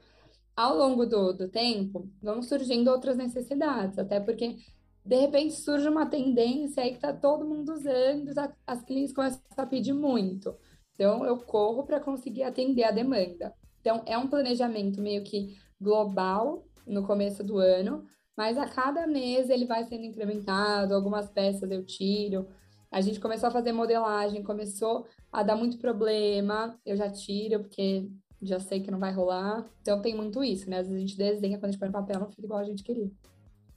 Ao 0.58 0.76
longo 0.76 1.06
do, 1.06 1.34
do 1.34 1.48
tempo, 1.48 2.10
vão 2.20 2.42
surgindo 2.42 2.90
outras 2.90 3.16
necessidades, 3.16 4.00
até 4.00 4.20
porque 4.20 4.58
de 5.06 5.16
repente 5.16 5.54
surge 5.54 5.88
uma 5.88 6.08
tendência 6.08 6.82
aí 6.82 6.94
que 6.94 7.00
tá 7.00 7.14
todo 7.14 7.46
mundo 7.46 7.74
usando, 7.74 8.32
as 8.66 8.82
clientes 8.82 9.14
começam 9.14 9.40
a 9.56 9.68
pedir 9.68 9.94
muito. 9.94 10.56
Então, 10.96 11.24
eu 11.24 11.38
corro 11.38 11.84
para 11.84 12.00
conseguir 12.00 12.42
atender 12.42 12.84
a 12.84 12.92
demanda. 12.92 13.54
Então, 13.80 14.02
é 14.08 14.18
um 14.18 14.28
planejamento 14.28 15.00
meio 15.00 15.24
que 15.24 15.56
global 15.80 16.66
no 16.88 17.06
começo 17.06 17.44
do 17.44 17.60
ano, 17.60 18.08
mas 18.36 18.58
a 18.58 18.68
cada 18.68 19.06
mês 19.06 19.52
ele 19.52 19.66
vai 19.66 19.84
sendo 19.86 20.06
incrementado, 20.06 20.96
algumas 20.96 21.30
peças 21.30 21.70
eu 21.70 21.86
tiro, 21.86 22.48
a 22.92 23.00
gente 23.00 23.20
começou 23.20 23.50
a 23.50 23.52
fazer 23.52 23.72
modelagem, 23.74 24.42
começou 24.42 25.06
a 25.32 25.44
dar 25.44 25.56
muito 25.56 25.78
problema, 25.78 26.80
eu 26.84 26.98
já 26.98 27.12
tiro, 27.12 27.60
porque 27.60 28.10
já 28.42 28.60
sei 28.60 28.82
que 28.82 28.92
não 28.92 29.00
vai 29.00 29.12
rolar. 29.12 29.66
Então 29.82 30.02
tem 30.02 30.16
muito 30.16 30.44
isso, 30.44 30.70
né? 30.70 30.80
Às 30.80 30.88
vezes 30.88 30.98
a 30.98 31.08
gente 31.08 31.18
desenha, 31.18 31.58
quando 31.58 31.66
a 31.66 31.72
gente 31.72 31.80
põe 31.80 31.90
no 31.90 31.94
papel, 31.94 32.20
não 32.20 32.30
fica 32.30 32.46
igual 32.46 32.60
a 32.60 32.66
gente 32.66 32.84
queria. 32.84 33.12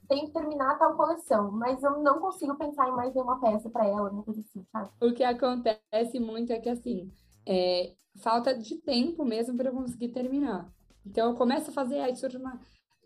Tem 0.07 0.25
que 0.25 0.33
terminar 0.33 0.77
tal 0.77 0.95
coleção, 0.95 1.51
mas 1.51 1.81
eu 1.81 2.01
não 2.01 2.19
consigo 2.19 2.55
pensar 2.55 2.89
em 2.89 2.91
mais 2.91 3.15
uma 3.15 3.39
peça 3.39 3.69
para 3.69 3.87
ela, 3.87 4.09
uma 4.09 4.23
coisa 4.23 4.41
assim, 4.41 4.65
sabe? 4.71 4.89
O 4.99 5.13
que 5.13 5.23
acontece 5.23 6.19
muito 6.19 6.51
é 6.51 6.59
que, 6.59 6.67
assim, 6.67 7.09
é, 7.45 7.93
falta 8.17 8.53
de 8.57 8.75
tempo 8.77 9.23
mesmo 9.23 9.55
para 9.55 9.69
eu 9.69 9.73
conseguir 9.73 10.09
terminar. 10.09 10.69
Então 11.05 11.29
eu 11.29 11.35
começo 11.35 11.69
a 11.71 11.73
fazer, 11.73 11.99
aí 11.99 12.15
surge 12.15 12.37
uma, 12.37 12.59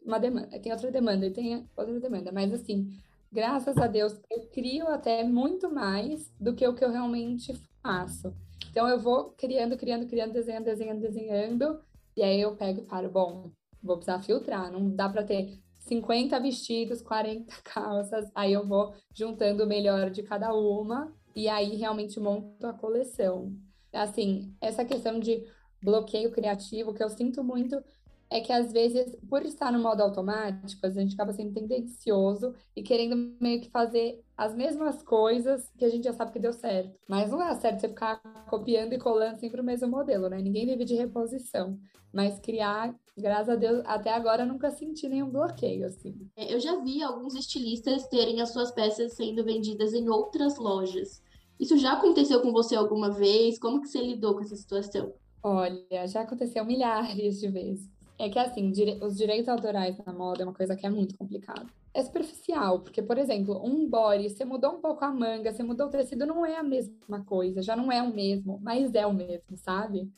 uma 0.03 0.19
demanda, 0.19 0.59
tem 0.59 0.71
outra 0.71 0.91
demanda, 0.91 1.25
e 1.25 1.31
tem 1.31 1.69
outra 1.75 2.00
demanda, 2.00 2.31
mas 2.31 2.53
assim, 2.53 2.89
graças 3.31 3.77
a 3.77 3.88
Deus, 3.88 4.19
eu 4.29 4.47
crio 4.47 4.88
até 4.88 5.24
muito 5.24 5.71
mais 5.71 6.31
do 6.39 6.53
que 6.53 6.67
o 6.67 6.74
que 6.74 6.83
eu 6.83 6.91
realmente 6.91 7.53
faço. 7.81 8.33
Então 8.69 8.88
eu 8.88 9.00
vou 9.00 9.31
criando, 9.31 9.77
criando, 9.77 10.07
criando, 10.07 10.34
desenhando, 10.34 10.65
desenhando, 10.65 11.01
desenhando, 11.01 11.81
e 12.15 12.24
aí 12.24 12.39
eu 12.39 12.55
pego 12.55 12.81
e 12.81 12.86
paro, 12.86 13.10
bom, 13.10 13.51
vou 13.81 13.98
precisar 13.98 14.22
filtrar, 14.22 14.72
não 14.72 14.89
dá 14.89 15.07
para 15.10 15.24
ter 15.24 15.60
50 15.86 16.39
vestidos, 16.39 17.01
40 17.01 17.53
calças, 17.63 18.29
aí 18.34 18.53
eu 18.53 18.65
vou 18.65 18.93
juntando 19.13 19.63
o 19.63 19.67
melhor 19.67 20.10
de 20.10 20.24
cada 20.24 20.53
uma. 20.53 21.13
E 21.36 21.50
aí 21.50 21.75
realmente 21.75 22.19
monto 22.19 22.65
a 22.65 22.74
coleção. 22.74 23.53
Assim, 23.91 24.55
essa 24.62 24.86
questão 24.86 25.19
de 25.19 25.45
bloqueio 25.81 26.31
criativo 26.31 26.93
que 26.93 27.03
eu 27.03 27.10
sinto 27.10 27.43
muito 27.43 27.84
é 28.29 28.41
que 28.41 28.51
às 28.51 28.72
vezes, 28.72 29.15
por 29.29 29.46
estar 29.46 29.72
no 29.72 29.79
modo 29.79 30.01
automático, 30.01 30.86
a 30.86 30.89
gente 30.89 31.13
acaba 31.13 31.32
sendo 31.34 31.53
tendencioso 31.53 32.53
e 32.75 32.82
querendo 32.82 33.36
meio 33.39 33.62
que 33.62 33.70
fazer 33.70 34.24
as 34.38 34.55
mesmas 34.55 35.01
coisas 35.03 35.72
que 35.77 35.86
a 35.86 35.89
gente 35.89 36.05
já 36.05 36.13
sabe 36.13 36.32
que 36.32 36.39
deu 36.39 36.53
certo. 36.53 36.98
Mas 37.08 37.32
não 37.32 37.41
é 37.41 37.53
certo 37.55 37.79
você 37.79 37.89
ficar 37.89 38.17
copiando 38.50 38.94
e 38.94 39.00
colando 39.00 39.39
sempre 39.39 39.62
o 39.62 39.63
mesmo 39.63 39.88
modelo, 39.88 40.27
né? 40.27 40.41
Ninguém 40.41 40.65
vive 40.65 40.86
de 40.86 40.96
reposição. 40.96 41.79
Mas 42.12 42.39
criar, 42.39 42.96
graças 43.17 43.50
a 43.50 43.55
Deus, 43.55 43.82
até 43.86 44.12
agora 44.12 44.46
nunca 44.46 44.72
senti 44.72 45.08
nenhum 45.08 45.29
bloqueio, 45.29 45.86
assim. 45.86 46.29
É, 46.36 46.53
eu 46.53 46.60
já 46.60 46.79
vi 46.82 47.03
alguns 47.03 47.36
estilistas 47.36 48.08
terem 48.08 48.41
as 48.41 48.51
suas 48.51 48.72
peças 48.72 49.13
sendo 49.13 49.44
vendidas 49.44 49.94
em 49.94 50.10
outras 50.10 50.58
lojas. 50.58 51.22
Isso 51.60 51.77
já 51.77 51.94
aconteceu 51.94 52.41
com 52.41 52.51
você 52.51 52.75
alguma 52.75 53.12
vez? 53.12 53.60
Como 53.60 53.82
que 53.82 53.88
você 53.88 54.01
lidou 54.01 54.34
com 54.34 54.41
essa 54.41 54.55
situação? 54.55 55.13
Olha, 55.41 56.08
já 56.08 56.22
aconteceu 56.22 56.65
milhares 56.65 57.39
de 57.39 57.48
vezes. 57.48 57.89
É 58.17 58.29
que, 58.29 58.39
assim, 58.39 58.72
dire... 58.72 58.98
os 59.03 59.17
direitos 59.17 59.50
autorais 59.50 59.98
na 60.05 60.13
moda 60.13 60.41
é 60.41 60.45
uma 60.45 60.53
coisa 60.53 60.75
que 60.75 60.86
é 60.86 60.89
muito 60.89 61.17
complicada. 61.17 61.65
É 61.93 62.03
superficial, 62.03 62.79
porque, 62.79 63.01
por 63.01 63.17
exemplo, 63.17 63.62
um 63.63 63.89
body, 63.89 64.29
você 64.29 64.45
mudou 64.45 64.74
um 64.74 64.81
pouco 64.81 65.03
a 65.03 65.12
manga, 65.12 65.53
você 65.53 65.63
mudou 65.63 65.88
o 65.88 65.89
tecido, 65.89 66.25
não 66.25 66.45
é 66.45 66.57
a 66.57 66.63
mesma 66.63 67.24
coisa, 67.25 67.62
já 67.62 67.75
não 67.75 67.91
é 67.91 68.01
o 68.01 68.13
mesmo, 68.13 68.60
mas 68.62 68.93
é 68.95 69.05
o 69.05 69.13
mesmo, 69.13 69.57
sabe? 69.57 70.12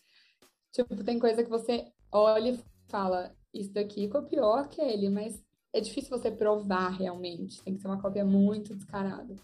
Tipo, 0.72 1.04
tem 1.04 1.20
coisa 1.20 1.44
que 1.44 1.50
você 1.50 1.88
olha 2.12 2.52
e 2.52 2.60
fala, 2.88 3.32
isso 3.54 3.72
daqui 3.74 4.08
copiou 4.08 4.54
aquele, 4.54 5.10
mas 5.10 5.44
é 5.74 5.80
difícil 5.80 6.18
você 6.18 6.32
provar 6.32 6.90
realmente, 6.90 7.62
tem 7.62 7.76
que 7.76 7.82
ser 7.82 7.88
uma 7.88 8.02
cópia 8.02 8.26
muito 8.26 8.76
descarada. 8.76 9.36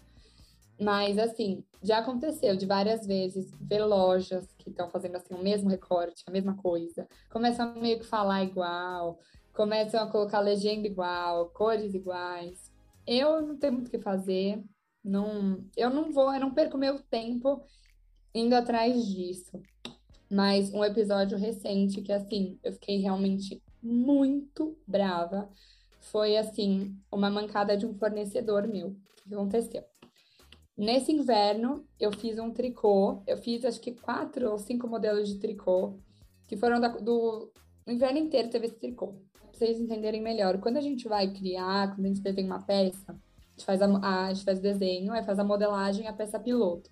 Mas, 0.80 1.18
assim, 1.18 1.64
já 1.82 1.98
aconteceu 1.98 2.56
de 2.56 2.66
várias 2.66 3.06
vezes 3.06 3.50
ver 3.60 3.84
lojas 3.84 4.46
que 4.58 4.70
estão 4.70 4.90
fazendo 4.90 5.16
assim 5.16 5.34
o 5.34 5.42
mesmo 5.42 5.68
recorte, 5.68 6.24
a 6.26 6.30
mesma 6.30 6.56
coisa, 6.56 7.06
começam 7.30 7.68
a 7.68 7.74
meio 7.74 7.98
que 7.98 8.06
falar 8.06 8.42
igual, 8.42 9.18
começam 9.52 10.02
a 10.02 10.10
colocar 10.10 10.40
legenda 10.40 10.86
igual, 10.86 11.50
cores 11.50 11.94
iguais. 11.94 12.72
Eu 13.06 13.42
não 13.42 13.56
tenho 13.56 13.74
muito 13.74 13.88
o 13.88 13.90
que 13.90 13.98
fazer, 13.98 14.62
não, 15.04 15.64
eu 15.76 15.90
não 15.90 16.10
vou, 16.10 16.32
eu 16.32 16.40
não 16.40 16.54
perco 16.54 16.78
meu 16.78 16.98
tempo 16.98 17.62
indo 18.34 18.54
atrás 18.54 19.06
disso. 19.06 19.60
Mas 20.30 20.72
um 20.72 20.82
episódio 20.82 21.38
recente 21.38 22.02
que 22.02 22.12
assim, 22.12 22.58
eu 22.64 22.72
fiquei 22.72 22.98
realmente 22.98 23.62
muito 23.82 24.76
brava, 24.86 25.48
foi 26.00 26.36
assim, 26.36 26.96
uma 27.12 27.30
mancada 27.30 27.76
de 27.76 27.86
um 27.86 27.94
fornecedor 27.94 28.66
meu. 28.66 28.88
O 28.88 29.28
que 29.28 29.34
aconteceu? 29.34 29.84
Nesse 30.76 31.12
inverno, 31.12 31.86
eu 32.00 32.10
fiz 32.12 32.38
um 32.38 32.50
tricô. 32.50 33.22
Eu 33.26 33.38
fiz 33.38 33.64
acho 33.64 33.80
que 33.80 33.92
quatro 33.92 34.50
ou 34.50 34.58
cinco 34.58 34.88
modelos 34.88 35.28
de 35.28 35.38
tricô, 35.38 35.98
que 36.48 36.56
foram 36.56 36.80
da, 36.80 36.88
do. 36.88 37.52
O 37.86 37.90
inverno 37.90 38.18
inteiro 38.18 38.50
teve 38.50 38.66
esse 38.66 38.76
tricô. 38.76 39.14
Pra 39.32 39.52
vocês 39.52 39.78
entenderem 39.78 40.20
melhor. 40.20 40.58
Quando 40.58 40.78
a 40.78 40.80
gente 40.80 41.06
vai 41.08 41.32
criar, 41.32 41.94
quando 41.94 42.06
a 42.06 42.08
gente 42.08 42.22
desenha 42.22 42.46
uma 42.46 42.62
peça, 42.62 43.12
a 43.12 43.50
gente 43.50 43.64
faz, 43.64 43.80
a, 43.80 43.86
a, 43.86 44.26
a 44.26 44.32
gente 44.34 44.44
faz 44.44 44.58
o 44.58 44.62
desenho, 44.62 45.12
aí 45.12 45.22
faz 45.24 45.38
a 45.38 45.44
modelagem 45.44 46.08
a 46.08 46.12
peça 46.12 46.40
piloto. 46.40 46.90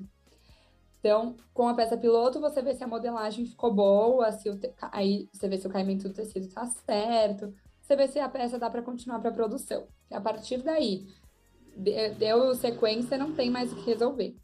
Então, 1.00 1.34
com 1.52 1.66
a 1.66 1.74
peça 1.74 1.96
piloto, 1.96 2.40
você 2.40 2.62
vê 2.62 2.74
se 2.74 2.84
a 2.84 2.86
modelagem 2.86 3.44
ficou 3.44 3.74
boa, 3.74 4.30
se 4.30 4.48
o 4.48 4.56
te... 4.56 4.72
aí 4.92 5.28
você 5.32 5.48
vê 5.48 5.58
se 5.58 5.66
o 5.66 5.70
caimento 5.70 6.08
do 6.08 6.14
tecido 6.14 6.46
está 6.46 6.64
certo, 6.64 7.52
você 7.80 7.96
vê 7.96 8.06
se 8.06 8.20
a 8.20 8.28
peça 8.28 8.56
dá 8.56 8.70
para 8.70 8.82
continuar 8.82 9.18
para 9.18 9.32
produção. 9.32 9.88
E 10.08 10.14
a 10.14 10.20
partir 10.20 10.62
daí, 10.62 11.08
deu 12.18 12.54
sequência, 12.54 13.18
não 13.18 13.32
tem 13.32 13.50
mais 13.50 13.72
o 13.72 13.76
que 13.76 13.86
resolver. 13.86 14.36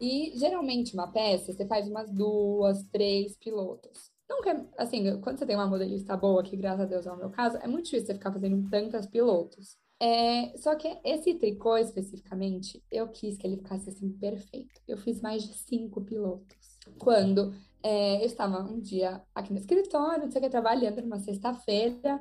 E 0.00 0.32
geralmente 0.36 0.94
uma 0.94 1.10
peça 1.10 1.52
você 1.52 1.66
faz 1.66 1.88
umas 1.88 2.10
duas, 2.10 2.84
três 2.84 3.36
pilotos. 3.36 4.10
quer, 4.42 4.64
assim, 4.76 5.20
quando 5.20 5.38
você 5.38 5.46
tem 5.46 5.56
uma 5.56 5.66
modelista 5.66 6.16
boa, 6.16 6.42
que 6.42 6.56
graças 6.56 6.82
a 6.82 6.84
Deus 6.84 7.06
é 7.06 7.12
o 7.12 7.16
meu 7.16 7.30
caso, 7.30 7.56
é 7.56 7.66
muito 7.66 7.86
difícil 7.86 8.06
você 8.06 8.14
ficar 8.14 8.32
fazendo 8.32 8.68
tantas 8.70 9.06
pilotos. 9.06 9.76
É, 10.00 10.56
só 10.56 10.76
que 10.76 10.96
esse 11.04 11.34
tricô 11.34 11.76
especificamente, 11.76 12.82
eu 12.90 13.08
quis 13.08 13.36
que 13.36 13.46
ele 13.46 13.56
ficasse 13.56 13.88
assim 13.88 14.10
perfeito. 14.12 14.80
Eu 14.86 14.96
fiz 14.96 15.20
mais 15.20 15.42
de 15.42 15.54
cinco 15.54 16.00
pilotos. 16.02 16.78
Quando 16.98 17.52
é, 17.82 18.22
eu 18.22 18.26
estava 18.26 18.60
um 18.60 18.78
dia 18.80 19.20
aqui 19.34 19.52
no 19.52 19.58
escritório, 19.58 20.24
não 20.24 20.30
sei 20.30 20.40
o 20.40 20.44
que, 20.44 20.50
trabalhando 20.50 21.02
numa 21.02 21.18
sexta-feira, 21.18 22.20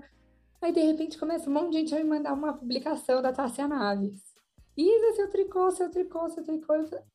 aí 0.62 0.72
de 0.72 0.82
repente 0.82 1.18
começa 1.18 1.50
um 1.50 1.54
monte 1.54 1.72
de 1.72 1.78
gente 1.80 1.96
a 1.96 1.98
me 1.98 2.04
mandar 2.04 2.34
uma 2.34 2.54
publicação 2.54 3.22
da 3.22 3.34
Tássia 3.34 3.68
Naves. 3.68 4.38
Isa, 4.78 5.16
seu 5.16 5.30
tricô, 5.32 5.72
seu 5.72 5.90
tricô, 5.90 6.30
seu 6.30 6.44
tricô. 6.44 6.74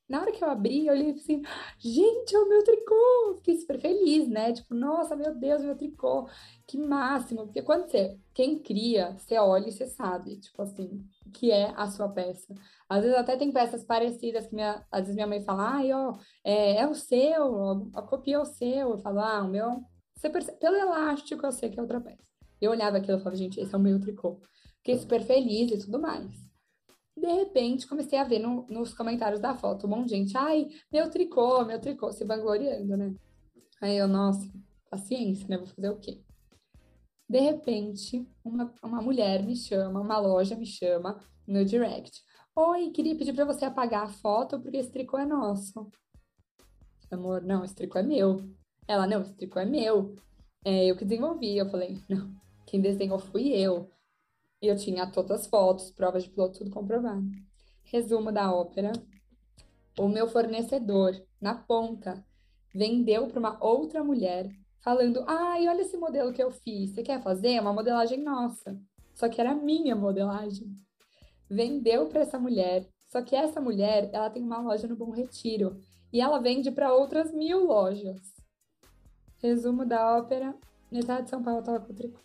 Na 0.09 0.21
hora 0.21 0.33
que 0.33 0.43
eu 0.43 0.51
abri, 0.51 0.87
eu 0.89 0.93
olhei 0.95 1.13
assim, 1.13 1.43
gente, 1.79 2.35
é 2.35 2.39
o 2.39 2.49
meu 2.49 2.65
tricô! 2.65 3.35
Fiquei 3.37 3.57
super 3.57 3.81
feliz, 3.81 4.29
né? 4.29 4.53
Tipo, 4.53 4.75
nossa, 4.75 5.15
meu 5.15 5.33
Deus, 5.33 5.63
meu 5.63 5.77
tricô, 5.77 6.29
que 6.67 6.77
máximo. 6.77 7.45
Porque 7.45 7.63
quando 7.63 7.89
você, 7.89 8.19
quem 8.35 8.59
cria, 8.59 9.17
você 9.17 9.39
olha 9.39 9.69
e 9.69 9.73
você 9.73 9.87
sabe, 9.87 10.41
tipo 10.41 10.61
assim, 10.61 11.07
que 11.33 11.53
é 11.53 11.73
a 11.77 11.87
sua 11.87 12.09
peça. 12.09 12.53
Às 12.89 13.03
vezes 13.03 13.17
até 13.17 13.37
tem 13.37 13.53
peças 13.53 13.85
parecidas 13.85 14.49
que 14.49 14.55
minha, 14.57 14.85
às 14.91 15.03
vezes 15.03 15.15
minha 15.15 15.29
mãe 15.29 15.41
fala, 15.41 15.77
ai, 15.77 15.93
ó, 15.93 16.19
é, 16.43 16.79
é 16.79 16.87
o 16.89 16.95
seu, 16.95 17.91
a 17.95 18.03
copia 18.03 18.41
o 18.41 18.45
seu. 18.45 18.91
Eu 18.91 18.99
falo, 18.99 19.21
ah, 19.21 19.45
o 19.45 19.49
meu, 19.49 19.85
você 20.17 20.29
percebe, 20.29 20.59
pelo 20.59 20.77
elástico 20.77 21.47
eu 21.47 21.53
sei 21.53 21.71
que 21.71 21.79
é 21.79 21.83
outra 21.83 22.01
peça. 22.01 22.32
Eu 22.63 22.71
olhava 22.71 22.99
aquilo 22.99 23.19
e 23.19 23.21
falava, 23.21 23.37
gente, 23.37 23.59
esse 23.61 23.75
é 23.75 23.77
o 23.77 23.81
meu 23.81 24.01
tricô. 24.01 24.41
Fiquei 24.79 24.97
super 24.97 25.23
feliz 25.23 25.73
e 25.73 25.79
tudo 25.79 26.01
mais. 26.01 26.31
De 27.17 27.27
repente, 27.27 27.87
comecei 27.87 28.19
a 28.19 28.25
ver 28.25 28.39
no, 28.39 28.67
nos 28.69 28.95
comentários 28.95 29.41
da 29.41 29.55
foto 29.55 29.87
um 29.87 29.91
monte 29.91 30.09
de 30.09 30.17
gente, 30.17 30.37
ai, 30.37 30.69
meu 30.91 31.11
tricô, 31.11 31.65
meu 31.65 31.81
tricô, 31.81 32.11
se 32.13 32.25
vangloriando, 32.25 32.97
né? 32.97 33.15
Aí 33.81 33.97
eu, 33.99 34.09
nossa, 34.09 34.49
paciência, 34.89 35.47
né? 35.49 35.59
Vou 35.59 35.67
fazer 35.67 35.91
o 35.91 35.99
quê? 35.99 36.23
De 37.29 37.41
repente, 37.41 38.27
uma, 38.45 38.73
uma 38.83 39.03
mulher 39.03 39.43
me 39.43 39.57
chama, 39.57 40.01
uma 40.01 40.19
loja 40.19 40.55
me 40.55 40.67
chama 40.67 41.21
no 41.47 41.65
direct. 41.65 42.23
Oi, 42.55 42.91
queria 42.91 43.17
pedir 43.17 43.33
para 43.33 43.45
você 43.45 43.65
apagar 43.65 44.05
a 44.05 44.09
foto 44.09 44.61
porque 44.61 44.77
esse 44.77 44.93
tricô 44.93 45.19
é 45.19 45.27
nosso. 45.27 45.91
Amor, 47.11 47.43
não, 47.43 47.65
esse 47.65 47.75
tricô 47.75 47.99
é 47.99 48.03
meu. 48.03 48.49
Ela, 48.87 49.07
não, 49.07 49.23
esse 49.23 49.35
tricô 49.35 49.59
é 49.59 49.65
meu. 49.65 50.15
É 50.65 50.87
eu 50.87 50.97
que 50.97 51.05
desenvolvi. 51.05 51.57
Eu 51.57 51.71
falei, 51.71 51.99
não, 52.09 52.35
quem 52.73 52.81
desenhou 52.81 53.19
fui 53.19 53.51
eu. 53.51 53.91
E 54.63 54.67
eu 54.67 54.77
tinha 54.77 55.07
todas 55.07 55.43
as 55.43 55.47
fotos, 55.47 55.91
provas 55.91 56.25
de 56.25 56.31
piloto, 56.31 56.61
tudo 56.61 56.71
comprovado. 56.71 57.23
Resumo 57.85 58.33
da 58.33 58.51
ópera. 58.51 58.93
O 59.99 60.09
meu 60.09 60.27
fornecedor, 60.27 61.23
na 61.39 61.55
ponta, 61.55 62.25
vendeu 62.75 63.29
para 63.29 63.39
uma 63.39 63.63
outra 63.63 64.03
mulher, 64.03 64.51
falando: 64.81 65.23
ai, 65.27 65.69
olha 65.69 65.83
esse 65.83 65.99
modelo 65.99 66.33
que 66.33 66.43
eu 66.43 66.51
fiz, 66.51 66.95
você 66.95 67.03
quer 67.03 67.23
fazer? 67.23 67.53
É 67.53 67.61
uma 67.61 67.75
modelagem 67.75 68.23
nossa. 68.23 68.81
Só 69.13 69.29
que 69.29 69.39
era 69.39 69.55
minha 69.55 69.95
modelagem. 69.95 70.75
Vendeu 71.51 72.09
para 72.09 72.23
essa 72.23 72.39
mulher, 72.39 72.89
só 73.07 73.21
que 73.21 73.37
essa 73.37 73.61
mulher, 73.61 74.09
ela 74.15 74.31
tem 74.31 74.43
uma 74.43 74.63
loja 74.63 74.89
no 74.89 74.97
Bom 74.97 75.11
Retiro 75.11 75.79
e 76.11 76.23
ela 76.23 76.39
vende 76.39 76.71
para 76.71 76.95
outras 76.95 77.31
mil 77.35 77.67
lojas. 77.67 78.33
Resumo 79.37 79.85
da 79.85 80.17
ópera: 80.17 80.55
metade 80.91 81.25
de 81.25 81.31
São 81.31 81.43
Paulo 81.43 81.61
estava 81.61 81.85
com 81.85 81.93
tricô 81.93 82.19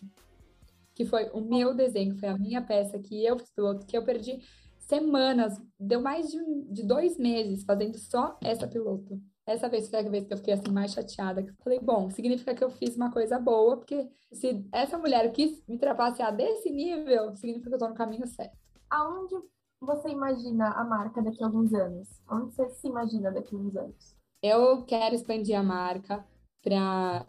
que 0.98 1.06
foi 1.06 1.30
o 1.32 1.40
meu 1.40 1.72
desenho, 1.72 2.18
foi 2.18 2.28
a 2.28 2.36
minha 2.36 2.60
peça 2.60 2.98
que 2.98 3.24
eu 3.24 3.38
fiz 3.38 3.52
piloto, 3.52 3.86
que 3.86 3.96
eu 3.96 4.02
perdi 4.02 4.40
semanas, 4.80 5.56
deu 5.78 6.02
mais 6.02 6.28
de, 6.28 6.38
de 6.72 6.82
dois 6.82 7.16
meses 7.16 7.62
fazendo 7.62 7.96
só 7.96 8.36
essa 8.42 8.66
piloto. 8.66 9.22
Essa 9.46 9.68
vez 9.68 9.88
foi 9.88 10.00
a 10.00 10.10
vez 10.10 10.26
que 10.26 10.32
eu 10.32 10.38
fiquei 10.38 10.54
assim 10.54 10.72
mais 10.72 10.92
chateada, 10.92 11.40
que 11.40 11.50
eu 11.50 11.54
falei, 11.62 11.78
bom, 11.78 12.10
significa 12.10 12.52
que 12.52 12.64
eu 12.64 12.68
fiz 12.68 12.96
uma 12.96 13.12
coisa 13.12 13.38
boa, 13.38 13.76
porque 13.76 14.10
se 14.32 14.66
essa 14.72 14.98
mulher 14.98 15.30
quis 15.30 15.62
me 15.68 15.78
trapacear 15.78 16.34
desse 16.34 16.68
nível, 16.68 17.32
significa 17.36 17.68
que 17.68 17.74
eu 17.76 17.78
tô 17.78 17.88
no 17.88 17.94
caminho 17.94 18.26
certo. 18.26 18.58
Aonde 18.90 19.36
você 19.80 20.08
imagina 20.08 20.72
a 20.72 20.82
marca 20.82 21.22
daqui 21.22 21.44
a 21.44 21.46
alguns 21.46 21.72
anos? 21.72 22.08
Onde 22.28 22.52
você 22.52 22.68
se 22.70 22.88
imagina 22.88 23.30
daqui 23.30 23.54
a 23.54 23.56
alguns 23.56 23.76
anos? 23.76 24.16
Eu 24.42 24.84
quero 24.84 25.14
expandir 25.14 25.56
a 25.56 25.62
marca 25.62 26.26
para 26.60 27.24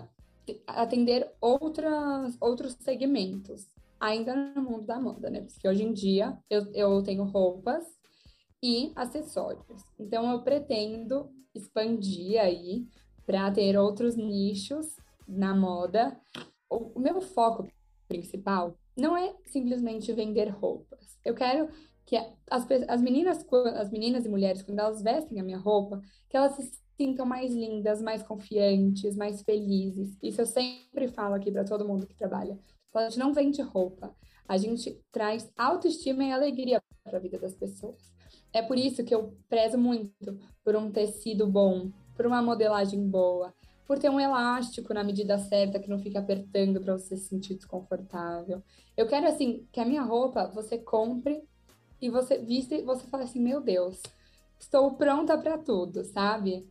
atender 0.68 1.32
outras, 1.42 2.38
outros 2.40 2.74
segmentos, 2.82 3.68
ainda 4.00 4.36
no 4.36 4.62
mundo 4.62 4.86
da 4.86 5.00
moda, 5.00 5.30
né? 5.30 5.42
Porque 5.42 5.68
hoje 5.68 5.84
em 5.84 5.94
dia 5.94 6.38
eu, 6.50 6.72
eu 6.74 7.04
tenho 7.04 7.24
roupas 7.24 7.84
e 8.62 8.92
acessórios. 8.96 9.84
Então 9.98 10.32
eu 10.32 10.42
pretendo 10.42 11.30
expandir 11.54 12.40
aí 12.40 12.88
para 13.26 13.52
ter 13.52 13.78
outros 13.78 14.16
nichos 14.16 14.96
na 15.28 15.56
moda. 15.56 16.20
O, 16.70 16.98
o 16.98 17.00
meu 17.00 17.22
foco 17.22 17.68
principal 18.08 18.76
não 18.98 19.16
é 19.16 19.34
simplesmente 19.46 20.12
vender 20.14 20.50
roupas. 20.50 21.18
Eu 21.24 21.34
quero 21.34 21.70
que 22.06 22.18
as, 22.50 22.68
as 22.88 23.02
meninas, 23.02 23.46
as 23.76 23.92
meninas 23.92 24.26
e 24.26 24.30
mulheres, 24.30 24.64
quando 24.64 24.80
elas 24.80 25.02
vestem 25.02 25.40
a 25.40 25.44
minha 25.44 25.60
roupa, 25.60 26.02
que 26.28 26.36
elas 26.36 26.56
se 26.56 26.80
sintam 27.00 27.26
mais 27.26 27.54
lindas, 27.54 28.02
mais 28.02 28.22
confiantes, 28.22 29.16
mais 29.16 29.42
felizes. 29.42 30.18
Isso 30.22 30.42
eu 30.42 30.46
sempre 30.46 31.08
falo 31.08 31.36
aqui 31.36 31.50
para 31.50 31.64
todo 31.64 31.88
mundo 31.88 32.06
que 32.06 32.14
trabalha. 32.14 32.60
A 32.94 33.04
gente 33.04 33.20
não 33.20 33.34
vende 33.34 33.62
roupa, 33.62 34.14
a 34.46 34.58
gente 34.58 35.00
traz 35.10 35.50
autoestima 35.58 36.26
e 36.26 36.32
alegria 36.34 36.82
para 37.04 37.18
a 37.18 37.22
vida 37.22 37.40
das 37.40 37.56
pessoas. 37.56 38.12
É 38.52 38.62
por 38.62 38.78
isso 38.78 39.04
que 39.06 39.16
eu 39.16 39.34
prezo 39.48 39.78
muito 39.78 40.38
por 40.62 40.76
um 40.76 40.92
tecido 40.92 41.48
bom, 41.48 41.90
por 42.18 42.26
uma 42.26 42.42
modelagem 42.42 43.08
boa, 43.08 43.54
por 43.86 43.98
ter 43.98 44.10
um 44.10 44.20
elástico 44.20 44.94
na 44.94 45.04
medida 45.04 45.38
certa 45.38 45.80
que 45.80 45.90
não 45.90 46.00
fica 46.00 46.20
apertando 46.20 46.82
para 46.82 46.98
você 46.98 47.16
se 47.16 47.30
sentir 47.30 47.56
desconfortável. 47.56 48.62
Eu 48.98 49.08
quero 49.08 49.28
assim 49.28 49.66
que 49.72 49.80
a 49.80 49.86
minha 49.86 50.02
roupa 50.02 50.48
você 50.48 50.78
compre 50.78 51.42
e 52.02 52.10
você 52.10 52.40
vista 52.40 52.76
e 52.76 52.82
você 52.82 53.08
fala 53.08 53.24
assim, 53.24 53.40
meu 53.40 53.62
Deus, 53.62 54.02
estou 54.60 54.96
pronta 54.96 55.38
para 55.38 55.58
tudo, 55.58 56.04
sabe? 56.04 56.68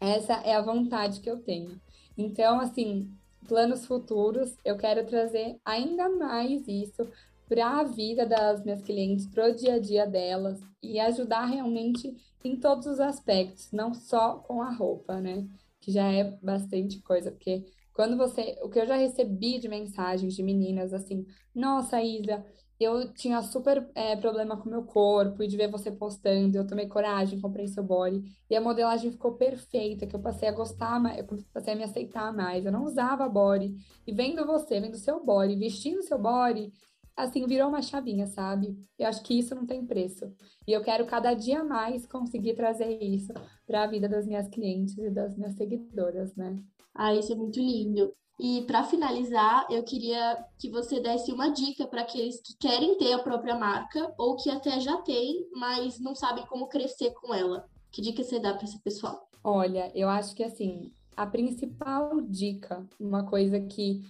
Essa 0.00 0.34
é 0.44 0.54
a 0.54 0.62
vontade 0.62 1.20
que 1.20 1.30
eu 1.30 1.38
tenho. 1.40 1.80
Então, 2.16 2.58
assim, 2.58 3.10
planos 3.46 3.84
futuros, 3.86 4.56
eu 4.64 4.76
quero 4.76 5.06
trazer 5.06 5.60
ainda 5.64 6.08
mais 6.08 6.66
isso 6.66 7.06
para 7.48 7.80
a 7.80 7.84
vida 7.84 8.24
das 8.24 8.62
minhas 8.64 8.82
clientes, 8.82 9.26
para 9.26 9.50
o 9.50 9.54
dia 9.54 9.74
a 9.74 9.78
dia 9.78 10.06
delas 10.06 10.60
e 10.82 10.98
ajudar 11.00 11.46
realmente 11.46 12.16
em 12.44 12.56
todos 12.56 12.86
os 12.86 13.00
aspectos, 13.00 13.70
não 13.72 13.92
só 13.92 14.36
com 14.36 14.62
a 14.62 14.70
roupa, 14.70 15.20
né? 15.20 15.46
Que 15.80 15.90
já 15.92 16.10
é 16.10 16.24
bastante 16.42 17.00
coisa, 17.02 17.30
porque 17.30 17.64
quando 17.92 18.16
você. 18.16 18.56
O 18.62 18.68
que 18.68 18.78
eu 18.78 18.86
já 18.86 18.96
recebi 18.96 19.58
de 19.58 19.68
mensagens 19.68 20.34
de 20.34 20.42
meninas 20.42 20.94
assim, 20.94 21.26
nossa, 21.54 22.00
Isa, 22.02 22.44
eu 22.80 23.12
tinha 23.12 23.42
super 23.42 23.88
é, 23.94 24.16
problema 24.16 24.56
com 24.56 24.70
meu 24.70 24.82
corpo 24.82 25.42
e 25.42 25.46
de 25.46 25.56
ver 25.56 25.70
você 25.70 25.90
postando, 25.90 26.56
eu 26.56 26.66
tomei 26.66 26.88
coragem, 26.88 27.38
comprei 27.38 27.68
seu 27.68 27.82
body 27.84 28.22
e 28.48 28.56
a 28.56 28.60
modelagem 28.60 29.10
ficou 29.10 29.34
perfeita, 29.34 30.06
que 30.06 30.16
eu 30.16 30.20
passei 30.20 30.48
a 30.48 30.52
gostar, 30.52 30.98
eu 31.18 31.26
passei 31.52 31.74
a 31.74 31.76
me 31.76 31.84
aceitar 31.84 32.32
mais. 32.32 32.64
Eu 32.64 32.72
não 32.72 32.84
usava 32.84 33.28
body 33.28 33.76
e 34.06 34.12
vendo 34.12 34.46
você, 34.46 34.80
vendo 34.80 34.96
seu 34.96 35.22
body, 35.22 35.56
vestindo 35.56 36.02
seu 36.02 36.18
body, 36.18 36.72
assim, 37.16 37.46
virou 37.46 37.68
uma 37.68 37.82
chavinha, 37.82 38.26
sabe? 38.26 38.76
Eu 38.98 39.08
acho 39.08 39.22
que 39.22 39.38
isso 39.38 39.54
não 39.54 39.66
tem 39.66 39.84
preço. 39.84 40.32
E 40.66 40.72
eu 40.72 40.82
quero 40.82 41.06
cada 41.06 41.34
dia 41.34 41.62
mais 41.62 42.06
conseguir 42.06 42.54
trazer 42.54 43.02
isso 43.02 43.32
para 43.66 43.82
a 43.82 43.86
vida 43.86 44.08
das 44.08 44.26
minhas 44.26 44.48
clientes 44.48 44.96
e 44.96 45.10
das 45.10 45.36
minhas 45.36 45.54
seguidoras, 45.54 46.34
né? 46.34 46.56
Ah, 46.94 47.14
isso 47.14 47.32
é 47.32 47.36
muito 47.36 47.60
lindo. 47.60 48.12
E 48.42 48.62
para 48.62 48.82
finalizar, 48.82 49.66
eu 49.70 49.82
queria 49.82 50.42
que 50.58 50.70
você 50.70 50.98
desse 50.98 51.30
uma 51.30 51.50
dica 51.50 51.86
para 51.86 52.00
aqueles 52.00 52.40
que 52.40 52.56
querem 52.56 52.96
ter 52.96 53.12
a 53.12 53.18
própria 53.18 53.54
marca 53.54 54.14
ou 54.16 54.34
que 54.34 54.48
até 54.48 54.80
já 54.80 54.96
têm, 55.02 55.46
mas 55.52 56.00
não 56.00 56.14
sabem 56.14 56.46
como 56.46 56.66
crescer 56.66 57.12
com 57.12 57.34
ela. 57.34 57.68
Que 57.92 58.00
dica 58.00 58.24
você 58.24 58.40
dá 58.40 58.54
para 58.54 58.64
esse 58.64 58.80
pessoal? 58.80 59.28
Olha, 59.44 59.92
eu 59.94 60.08
acho 60.08 60.34
que 60.34 60.42
assim, 60.42 60.90
a 61.14 61.26
principal 61.26 62.18
dica, 62.22 62.88
uma 62.98 63.26
coisa 63.26 63.60
que 63.60 64.00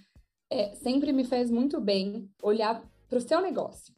é, 0.49 0.77
sempre 0.77 1.13
me 1.13 1.25
fez 1.25 1.51
muito 1.51 1.81
bem, 1.81 2.31
olhar 2.41 2.89
para 3.09 3.19
o 3.19 3.21
seu 3.21 3.41
negócio. 3.41 3.93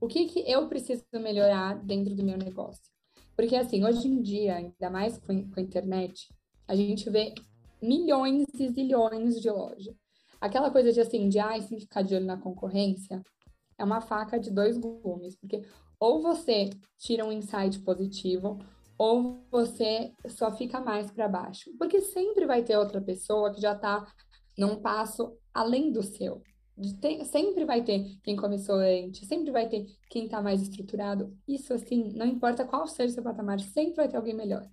O 0.00 0.08
que, 0.08 0.26
que 0.26 0.40
eu 0.50 0.66
preciso 0.66 1.04
melhorar 1.12 1.74
dentro 1.74 2.16
do 2.16 2.24
meu 2.24 2.36
negócio? 2.36 2.90
Porque 3.36 3.54
assim, 3.54 3.84
hoje 3.84 4.08
em 4.08 4.20
dia, 4.20 4.56
ainda 4.56 4.90
mais 4.90 5.16
com, 5.16 5.48
com 5.48 5.60
a 5.60 5.62
internet, 5.62 6.28
a 6.66 6.74
gente 6.74 7.08
vê 7.08 7.34
milhões 7.82 8.46
e 8.54 8.68
zilhões 8.68 9.40
de 9.40 9.50
lojas. 9.50 9.94
Aquela 10.40 10.70
coisa 10.70 10.92
de 10.92 11.00
assim, 11.00 11.28
de 11.28 11.38
ai, 11.38 11.60
sem 11.62 11.78
ficar 11.78 12.02
de 12.02 12.14
olho 12.14 12.26
na 12.26 12.36
concorrência, 12.36 13.22
é 13.78 13.84
uma 13.84 14.00
faca 14.00 14.38
de 14.38 14.50
dois 14.50 14.78
gumes, 14.78 15.36
porque 15.36 15.62
ou 15.98 16.22
você 16.22 16.70
tira 16.98 17.24
um 17.24 17.32
insight 17.32 17.78
positivo, 17.80 18.58
ou 18.96 19.44
você 19.50 20.12
só 20.28 20.50
fica 20.52 20.80
mais 20.80 21.10
para 21.10 21.28
baixo. 21.28 21.70
Porque 21.78 22.00
sempre 22.00 22.46
vai 22.46 22.62
ter 22.62 22.76
outra 22.76 23.00
pessoa 23.00 23.52
que 23.52 23.60
já 23.60 23.72
está 23.72 24.06
num 24.58 24.76
passo 24.76 25.36
além 25.52 25.92
do 25.92 26.02
seu. 26.02 26.42
Sempre 27.24 27.66
vai 27.66 27.82
ter 27.82 28.18
quem 28.22 28.36
começou 28.36 28.76
antes, 28.76 29.26
sempre 29.28 29.50
vai 29.50 29.68
ter 29.68 29.86
quem 30.08 30.24
está 30.24 30.40
mais 30.40 30.62
estruturado. 30.62 31.36
Isso, 31.46 31.74
assim, 31.74 32.12
não 32.14 32.26
importa 32.26 32.64
qual 32.64 32.86
seja 32.86 33.12
o 33.12 33.14
seu 33.14 33.22
patamar, 33.22 33.60
sempre 33.60 33.96
vai 33.96 34.08
ter 34.08 34.16
alguém 34.16 34.34
melhor. 34.34 34.66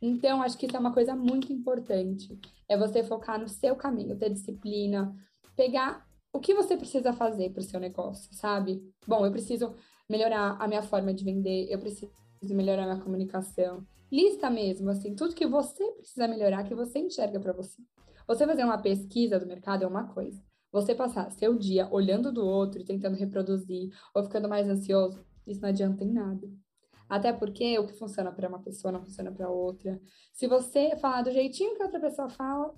Então, 0.00 0.42
acho 0.42 0.58
que 0.58 0.66
isso 0.66 0.76
é 0.76 0.80
uma 0.80 0.92
coisa 0.92 1.14
muito 1.16 1.52
importante. 1.52 2.38
É 2.68 2.76
você 2.76 3.02
focar 3.02 3.40
no 3.40 3.48
seu 3.48 3.74
caminho, 3.76 4.18
ter 4.18 4.30
disciplina, 4.30 5.14
pegar 5.56 6.06
o 6.32 6.38
que 6.38 6.54
você 6.54 6.76
precisa 6.76 7.12
fazer 7.12 7.50
para 7.50 7.60
o 7.60 7.64
seu 7.64 7.80
negócio, 7.80 8.32
sabe? 8.34 8.82
Bom, 9.06 9.24
eu 9.24 9.32
preciso 9.32 9.74
melhorar 10.08 10.56
a 10.60 10.68
minha 10.68 10.82
forma 10.82 11.12
de 11.14 11.24
vender, 11.24 11.66
eu 11.70 11.78
preciso 11.78 12.12
melhorar 12.42 12.84
a 12.84 12.86
minha 12.86 13.02
comunicação. 13.02 13.86
Lista 14.12 14.50
mesmo, 14.50 14.90
assim, 14.90 15.14
tudo 15.14 15.34
que 15.34 15.46
você 15.46 15.84
precisa 15.92 16.28
melhorar, 16.28 16.64
que 16.64 16.74
você 16.74 16.98
enxerga 16.98 17.40
para 17.40 17.52
você. 17.52 17.82
Você 18.28 18.46
fazer 18.46 18.64
uma 18.64 18.78
pesquisa 18.78 19.38
do 19.40 19.46
mercado 19.46 19.84
é 19.84 19.86
uma 19.86 20.08
coisa. 20.12 20.40
Você 20.70 20.94
passar 20.94 21.30
seu 21.30 21.56
dia 21.56 21.88
olhando 21.90 22.30
do 22.30 22.44
outro 22.44 22.80
e 22.80 22.84
tentando 22.84 23.16
reproduzir, 23.16 23.90
ou 24.14 24.22
ficando 24.22 24.48
mais 24.48 24.68
ansioso, 24.68 25.24
isso 25.46 25.62
não 25.62 25.70
adianta 25.70 26.04
em 26.04 26.12
nada. 26.12 26.46
Até 27.08 27.32
porque 27.32 27.78
o 27.78 27.86
que 27.86 27.94
funciona 27.94 28.32
para 28.32 28.48
uma 28.48 28.58
pessoa 28.58 28.92
não 28.92 29.02
funciona 29.02 29.30
para 29.30 29.48
outra. 29.48 30.00
Se 30.32 30.46
você 30.46 30.96
falar 30.96 31.22
do 31.22 31.30
jeitinho 31.30 31.76
que 31.76 31.82
outra 31.82 32.00
pessoa 32.00 32.28
fala, 32.28 32.74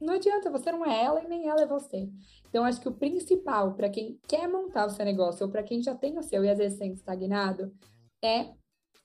não 0.00 0.14
adianta, 0.14 0.50
você 0.50 0.72
não 0.72 0.84
é 0.84 1.04
ela 1.04 1.22
e 1.22 1.28
nem 1.28 1.48
ela 1.48 1.62
é 1.62 1.66
você. 1.66 2.10
Então, 2.48 2.64
acho 2.64 2.80
que 2.80 2.88
o 2.88 2.94
principal 2.94 3.74
para 3.74 3.88
quem 3.88 4.18
quer 4.26 4.48
montar 4.48 4.86
o 4.86 4.90
seu 4.90 5.04
negócio 5.04 5.46
ou 5.46 5.52
para 5.52 5.62
quem 5.62 5.80
já 5.80 5.94
tem 5.94 6.18
o 6.18 6.22
seu 6.22 6.44
e 6.44 6.50
às 6.50 6.58
vezes 6.58 6.76
sente 6.76 6.96
estagnado 6.96 7.72
é 8.22 8.52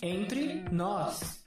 Entre 0.02 0.64
nós. 0.72 1.44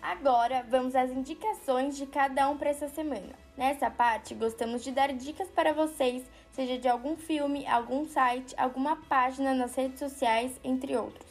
Agora 0.00 0.64
vamos 0.70 0.94
às 0.94 1.10
indicações 1.10 1.96
de 1.96 2.06
cada 2.06 2.48
um 2.48 2.56
para 2.56 2.70
essa 2.70 2.88
semana. 2.88 3.34
Nessa 3.56 3.90
parte, 3.90 4.32
gostamos 4.32 4.84
de 4.84 4.92
dar 4.92 5.12
dicas 5.12 5.48
para 5.48 5.72
vocês, 5.72 6.22
seja 6.52 6.78
de 6.78 6.86
algum 6.86 7.16
filme, 7.16 7.66
algum 7.66 8.06
site, 8.06 8.54
alguma 8.56 8.94
página 8.94 9.54
nas 9.54 9.74
redes 9.74 9.98
sociais, 9.98 10.52
entre 10.62 10.96
outros. 10.96 11.26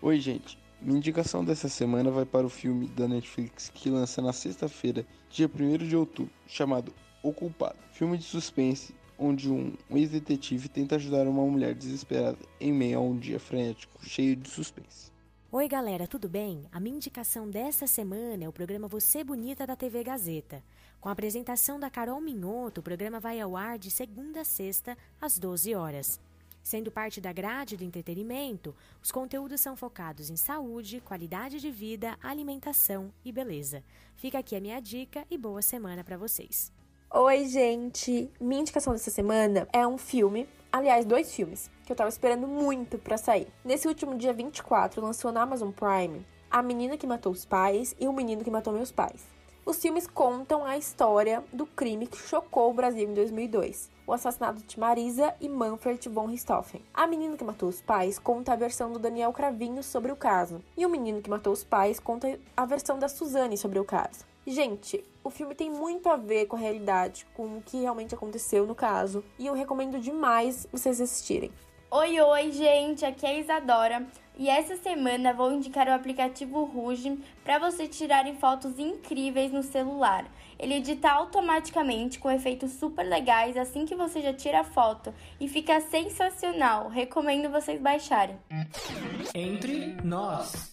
Oi, 0.00 0.20
gente. 0.20 0.56
Minha 0.80 0.98
indicação 0.98 1.44
dessa 1.44 1.68
semana 1.68 2.12
vai 2.12 2.24
para 2.24 2.46
o 2.46 2.50
filme 2.50 2.86
da 2.86 3.08
Netflix 3.08 3.68
que 3.68 3.90
lança 3.90 4.22
na 4.22 4.32
sexta-feira, 4.32 5.04
dia 5.28 5.50
1 5.52 5.78
de 5.78 5.96
outubro, 5.96 6.32
chamado 6.46 6.94
O 7.20 7.32
Culpado. 7.32 7.78
Filme 7.92 8.16
de 8.16 8.24
suspense 8.24 8.94
onde 9.22 9.50
um 9.50 9.72
ex-detetive 9.90 10.68
tenta 10.68 10.96
ajudar 10.96 11.26
uma 11.26 11.44
mulher 11.44 11.74
desesperada 11.74 12.38
em 12.60 12.72
meio 12.72 12.98
a 12.98 13.00
um 13.00 13.16
dia 13.16 13.38
frenético, 13.38 14.04
cheio 14.04 14.34
de 14.34 14.48
suspense. 14.48 15.12
Oi, 15.50 15.68
galera, 15.68 16.06
tudo 16.06 16.28
bem? 16.28 16.64
A 16.72 16.80
minha 16.80 16.96
indicação 16.96 17.48
dessa 17.48 17.86
semana 17.86 18.44
é 18.44 18.48
o 18.48 18.52
programa 18.52 18.88
Você 18.88 19.22
Bonita 19.22 19.66
da 19.66 19.76
TV 19.76 20.02
Gazeta. 20.02 20.62
Com 21.00 21.08
a 21.08 21.12
apresentação 21.12 21.78
da 21.78 21.90
Carol 21.90 22.20
Minhoto, 22.20 22.80
o 22.80 22.82
programa 22.82 23.20
vai 23.20 23.40
ao 23.40 23.56
ar 23.56 23.78
de 23.78 23.90
segunda 23.90 24.40
a 24.40 24.44
sexta, 24.44 24.96
às 25.20 25.38
12 25.38 25.74
horas. 25.74 26.18
Sendo 26.62 26.90
parte 26.90 27.20
da 27.20 27.32
grade 27.32 27.76
do 27.76 27.84
entretenimento, 27.84 28.74
os 29.02 29.10
conteúdos 29.10 29.60
são 29.60 29.76
focados 29.76 30.30
em 30.30 30.36
saúde, 30.36 31.00
qualidade 31.00 31.60
de 31.60 31.70
vida, 31.70 32.16
alimentação 32.22 33.12
e 33.24 33.32
beleza. 33.32 33.82
Fica 34.16 34.38
aqui 34.38 34.56
a 34.56 34.60
minha 34.60 34.80
dica 34.80 35.26
e 35.30 35.36
boa 35.36 35.60
semana 35.60 36.04
para 36.04 36.16
vocês. 36.16 36.72
Oi, 37.14 37.44
gente! 37.44 38.30
Minha 38.40 38.62
indicação 38.62 38.94
dessa 38.94 39.10
semana 39.10 39.68
é 39.70 39.86
um 39.86 39.98
filme, 39.98 40.48
aliás, 40.72 41.04
dois 41.04 41.34
filmes, 41.34 41.70
que 41.84 41.92
eu 41.92 41.96
tava 41.96 42.08
esperando 42.08 42.48
muito 42.48 42.96
para 42.96 43.18
sair. 43.18 43.48
Nesse 43.62 43.86
último 43.86 44.16
dia 44.16 44.32
24, 44.32 45.02
lançou 45.02 45.30
na 45.30 45.42
Amazon 45.42 45.72
Prime 45.72 46.24
A 46.50 46.62
Menina 46.62 46.96
que 46.96 47.06
Matou 47.06 47.30
os 47.30 47.44
Pais 47.44 47.94
e 48.00 48.08
O 48.08 48.14
Menino 48.14 48.42
que 48.42 48.50
Matou 48.50 48.72
Meus 48.72 48.90
Pais. 48.90 49.26
Os 49.66 49.76
filmes 49.76 50.06
contam 50.06 50.64
a 50.64 50.78
história 50.78 51.44
do 51.52 51.66
crime 51.66 52.06
que 52.06 52.16
chocou 52.16 52.70
o 52.70 52.74
Brasil 52.74 53.06
em 53.06 53.12
2002, 53.12 53.90
o 54.06 54.14
assassinato 54.14 54.62
de 54.62 54.80
Marisa 54.80 55.34
e 55.38 55.50
Manfred 55.50 56.08
von 56.08 56.24
Richthofen. 56.24 56.82
A 56.94 57.06
Menina 57.06 57.36
que 57.36 57.44
Matou 57.44 57.68
os 57.68 57.82
Pais 57.82 58.18
conta 58.18 58.54
a 58.54 58.56
versão 58.56 58.90
do 58.90 58.98
Daniel 58.98 59.34
Cravinho 59.34 59.82
sobre 59.82 60.10
o 60.10 60.16
caso, 60.16 60.62
e 60.78 60.86
O 60.86 60.88
Menino 60.88 61.20
que 61.20 61.28
Matou 61.28 61.52
os 61.52 61.62
Pais 61.62 62.00
conta 62.00 62.40
a 62.56 62.64
versão 62.64 62.98
da 62.98 63.06
Suzane 63.06 63.58
sobre 63.58 63.78
o 63.78 63.84
caso. 63.84 64.31
Gente, 64.46 65.04
o 65.22 65.30
filme 65.30 65.54
tem 65.54 65.70
muito 65.70 66.08
a 66.08 66.16
ver 66.16 66.46
com 66.46 66.56
a 66.56 66.58
realidade, 66.58 67.24
com 67.32 67.58
o 67.58 67.62
que 67.62 67.80
realmente 67.80 68.14
aconteceu 68.14 68.66
no 68.66 68.74
caso, 68.74 69.24
e 69.38 69.46
eu 69.46 69.54
recomendo 69.54 70.00
demais 70.00 70.66
vocês 70.72 71.00
assistirem. 71.00 71.52
Oi, 71.90 72.20
oi, 72.20 72.50
gente, 72.50 73.04
aqui 73.04 73.24
é 73.24 73.28
a 73.28 73.38
Isadora. 73.38 74.06
E 74.36 74.48
essa 74.48 74.76
semana 74.78 75.32
vou 75.32 75.52
indicar 75.52 75.86
o 75.86 75.92
aplicativo 75.92 76.64
Ruge 76.64 77.20
para 77.44 77.58
você 77.58 77.86
tirarem 77.86 78.34
fotos 78.34 78.78
incríveis 78.78 79.52
no 79.52 79.62
celular. 79.62 80.24
Ele 80.58 80.76
edita 80.76 81.10
automaticamente 81.10 82.18
com 82.18 82.30
efeitos 82.30 82.72
super 82.72 83.04
legais 83.04 83.56
assim 83.56 83.84
que 83.84 83.94
você 83.94 84.22
já 84.22 84.32
tira 84.32 84.60
a 84.60 84.64
foto 84.64 85.14
e 85.38 85.46
fica 85.46 85.80
sensacional. 85.82 86.88
Recomendo 86.88 87.50
vocês 87.50 87.78
baixarem. 87.78 88.38
Entre 89.34 89.94
nós. 90.02 90.72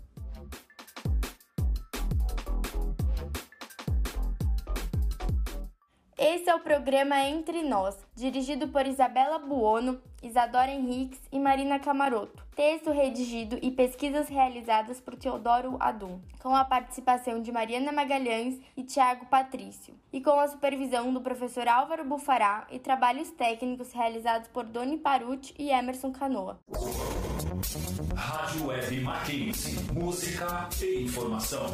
Esse 6.23 6.51
é 6.51 6.53
o 6.53 6.59
programa 6.59 7.19
Entre 7.23 7.63
Nós, 7.63 7.97
dirigido 8.13 8.67
por 8.67 8.85
Isabela 8.85 9.39
Buono, 9.39 9.99
Isadora 10.21 10.69
Henriques 10.69 11.19
e 11.31 11.39
Marina 11.39 11.79
Camaroto. 11.79 12.45
Texto 12.55 12.91
redigido 12.91 13.57
e 13.59 13.71
pesquisas 13.71 14.29
realizadas 14.29 15.01
por 15.01 15.15
Teodoro 15.15 15.77
Adum, 15.79 16.21
com 16.37 16.55
a 16.55 16.63
participação 16.63 17.41
de 17.41 17.51
Mariana 17.51 17.91
Magalhães 17.91 18.59
e 18.77 18.83
Tiago 18.83 19.25
Patrício, 19.25 19.95
e 20.13 20.21
com 20.21 20.39
a 20.39 20.47
supervisão 20.47 21.11
do 21.11 21.21
professor 21.21 21.67
Álvaro 21.67 22.05
Bufará 22.05 22.67
e 22.69 22.77
trabalhos 22.77 23.31
técnicos 23.31 23.91
realizados 23.91 24.47
por 24.49 24.63
Doni 24.63 24.99
Paruti 24.99 25.55
e 25.57 25.71
Emerson 25.71 26.11
Canoa. 26.11 26.59
Rádio 28.15 28.67
Web 28.67 29.01
Mackenzie. 29.01 29.91
Música 29.91 30.69
e 30.83 31.01
informação. 31.01 31.65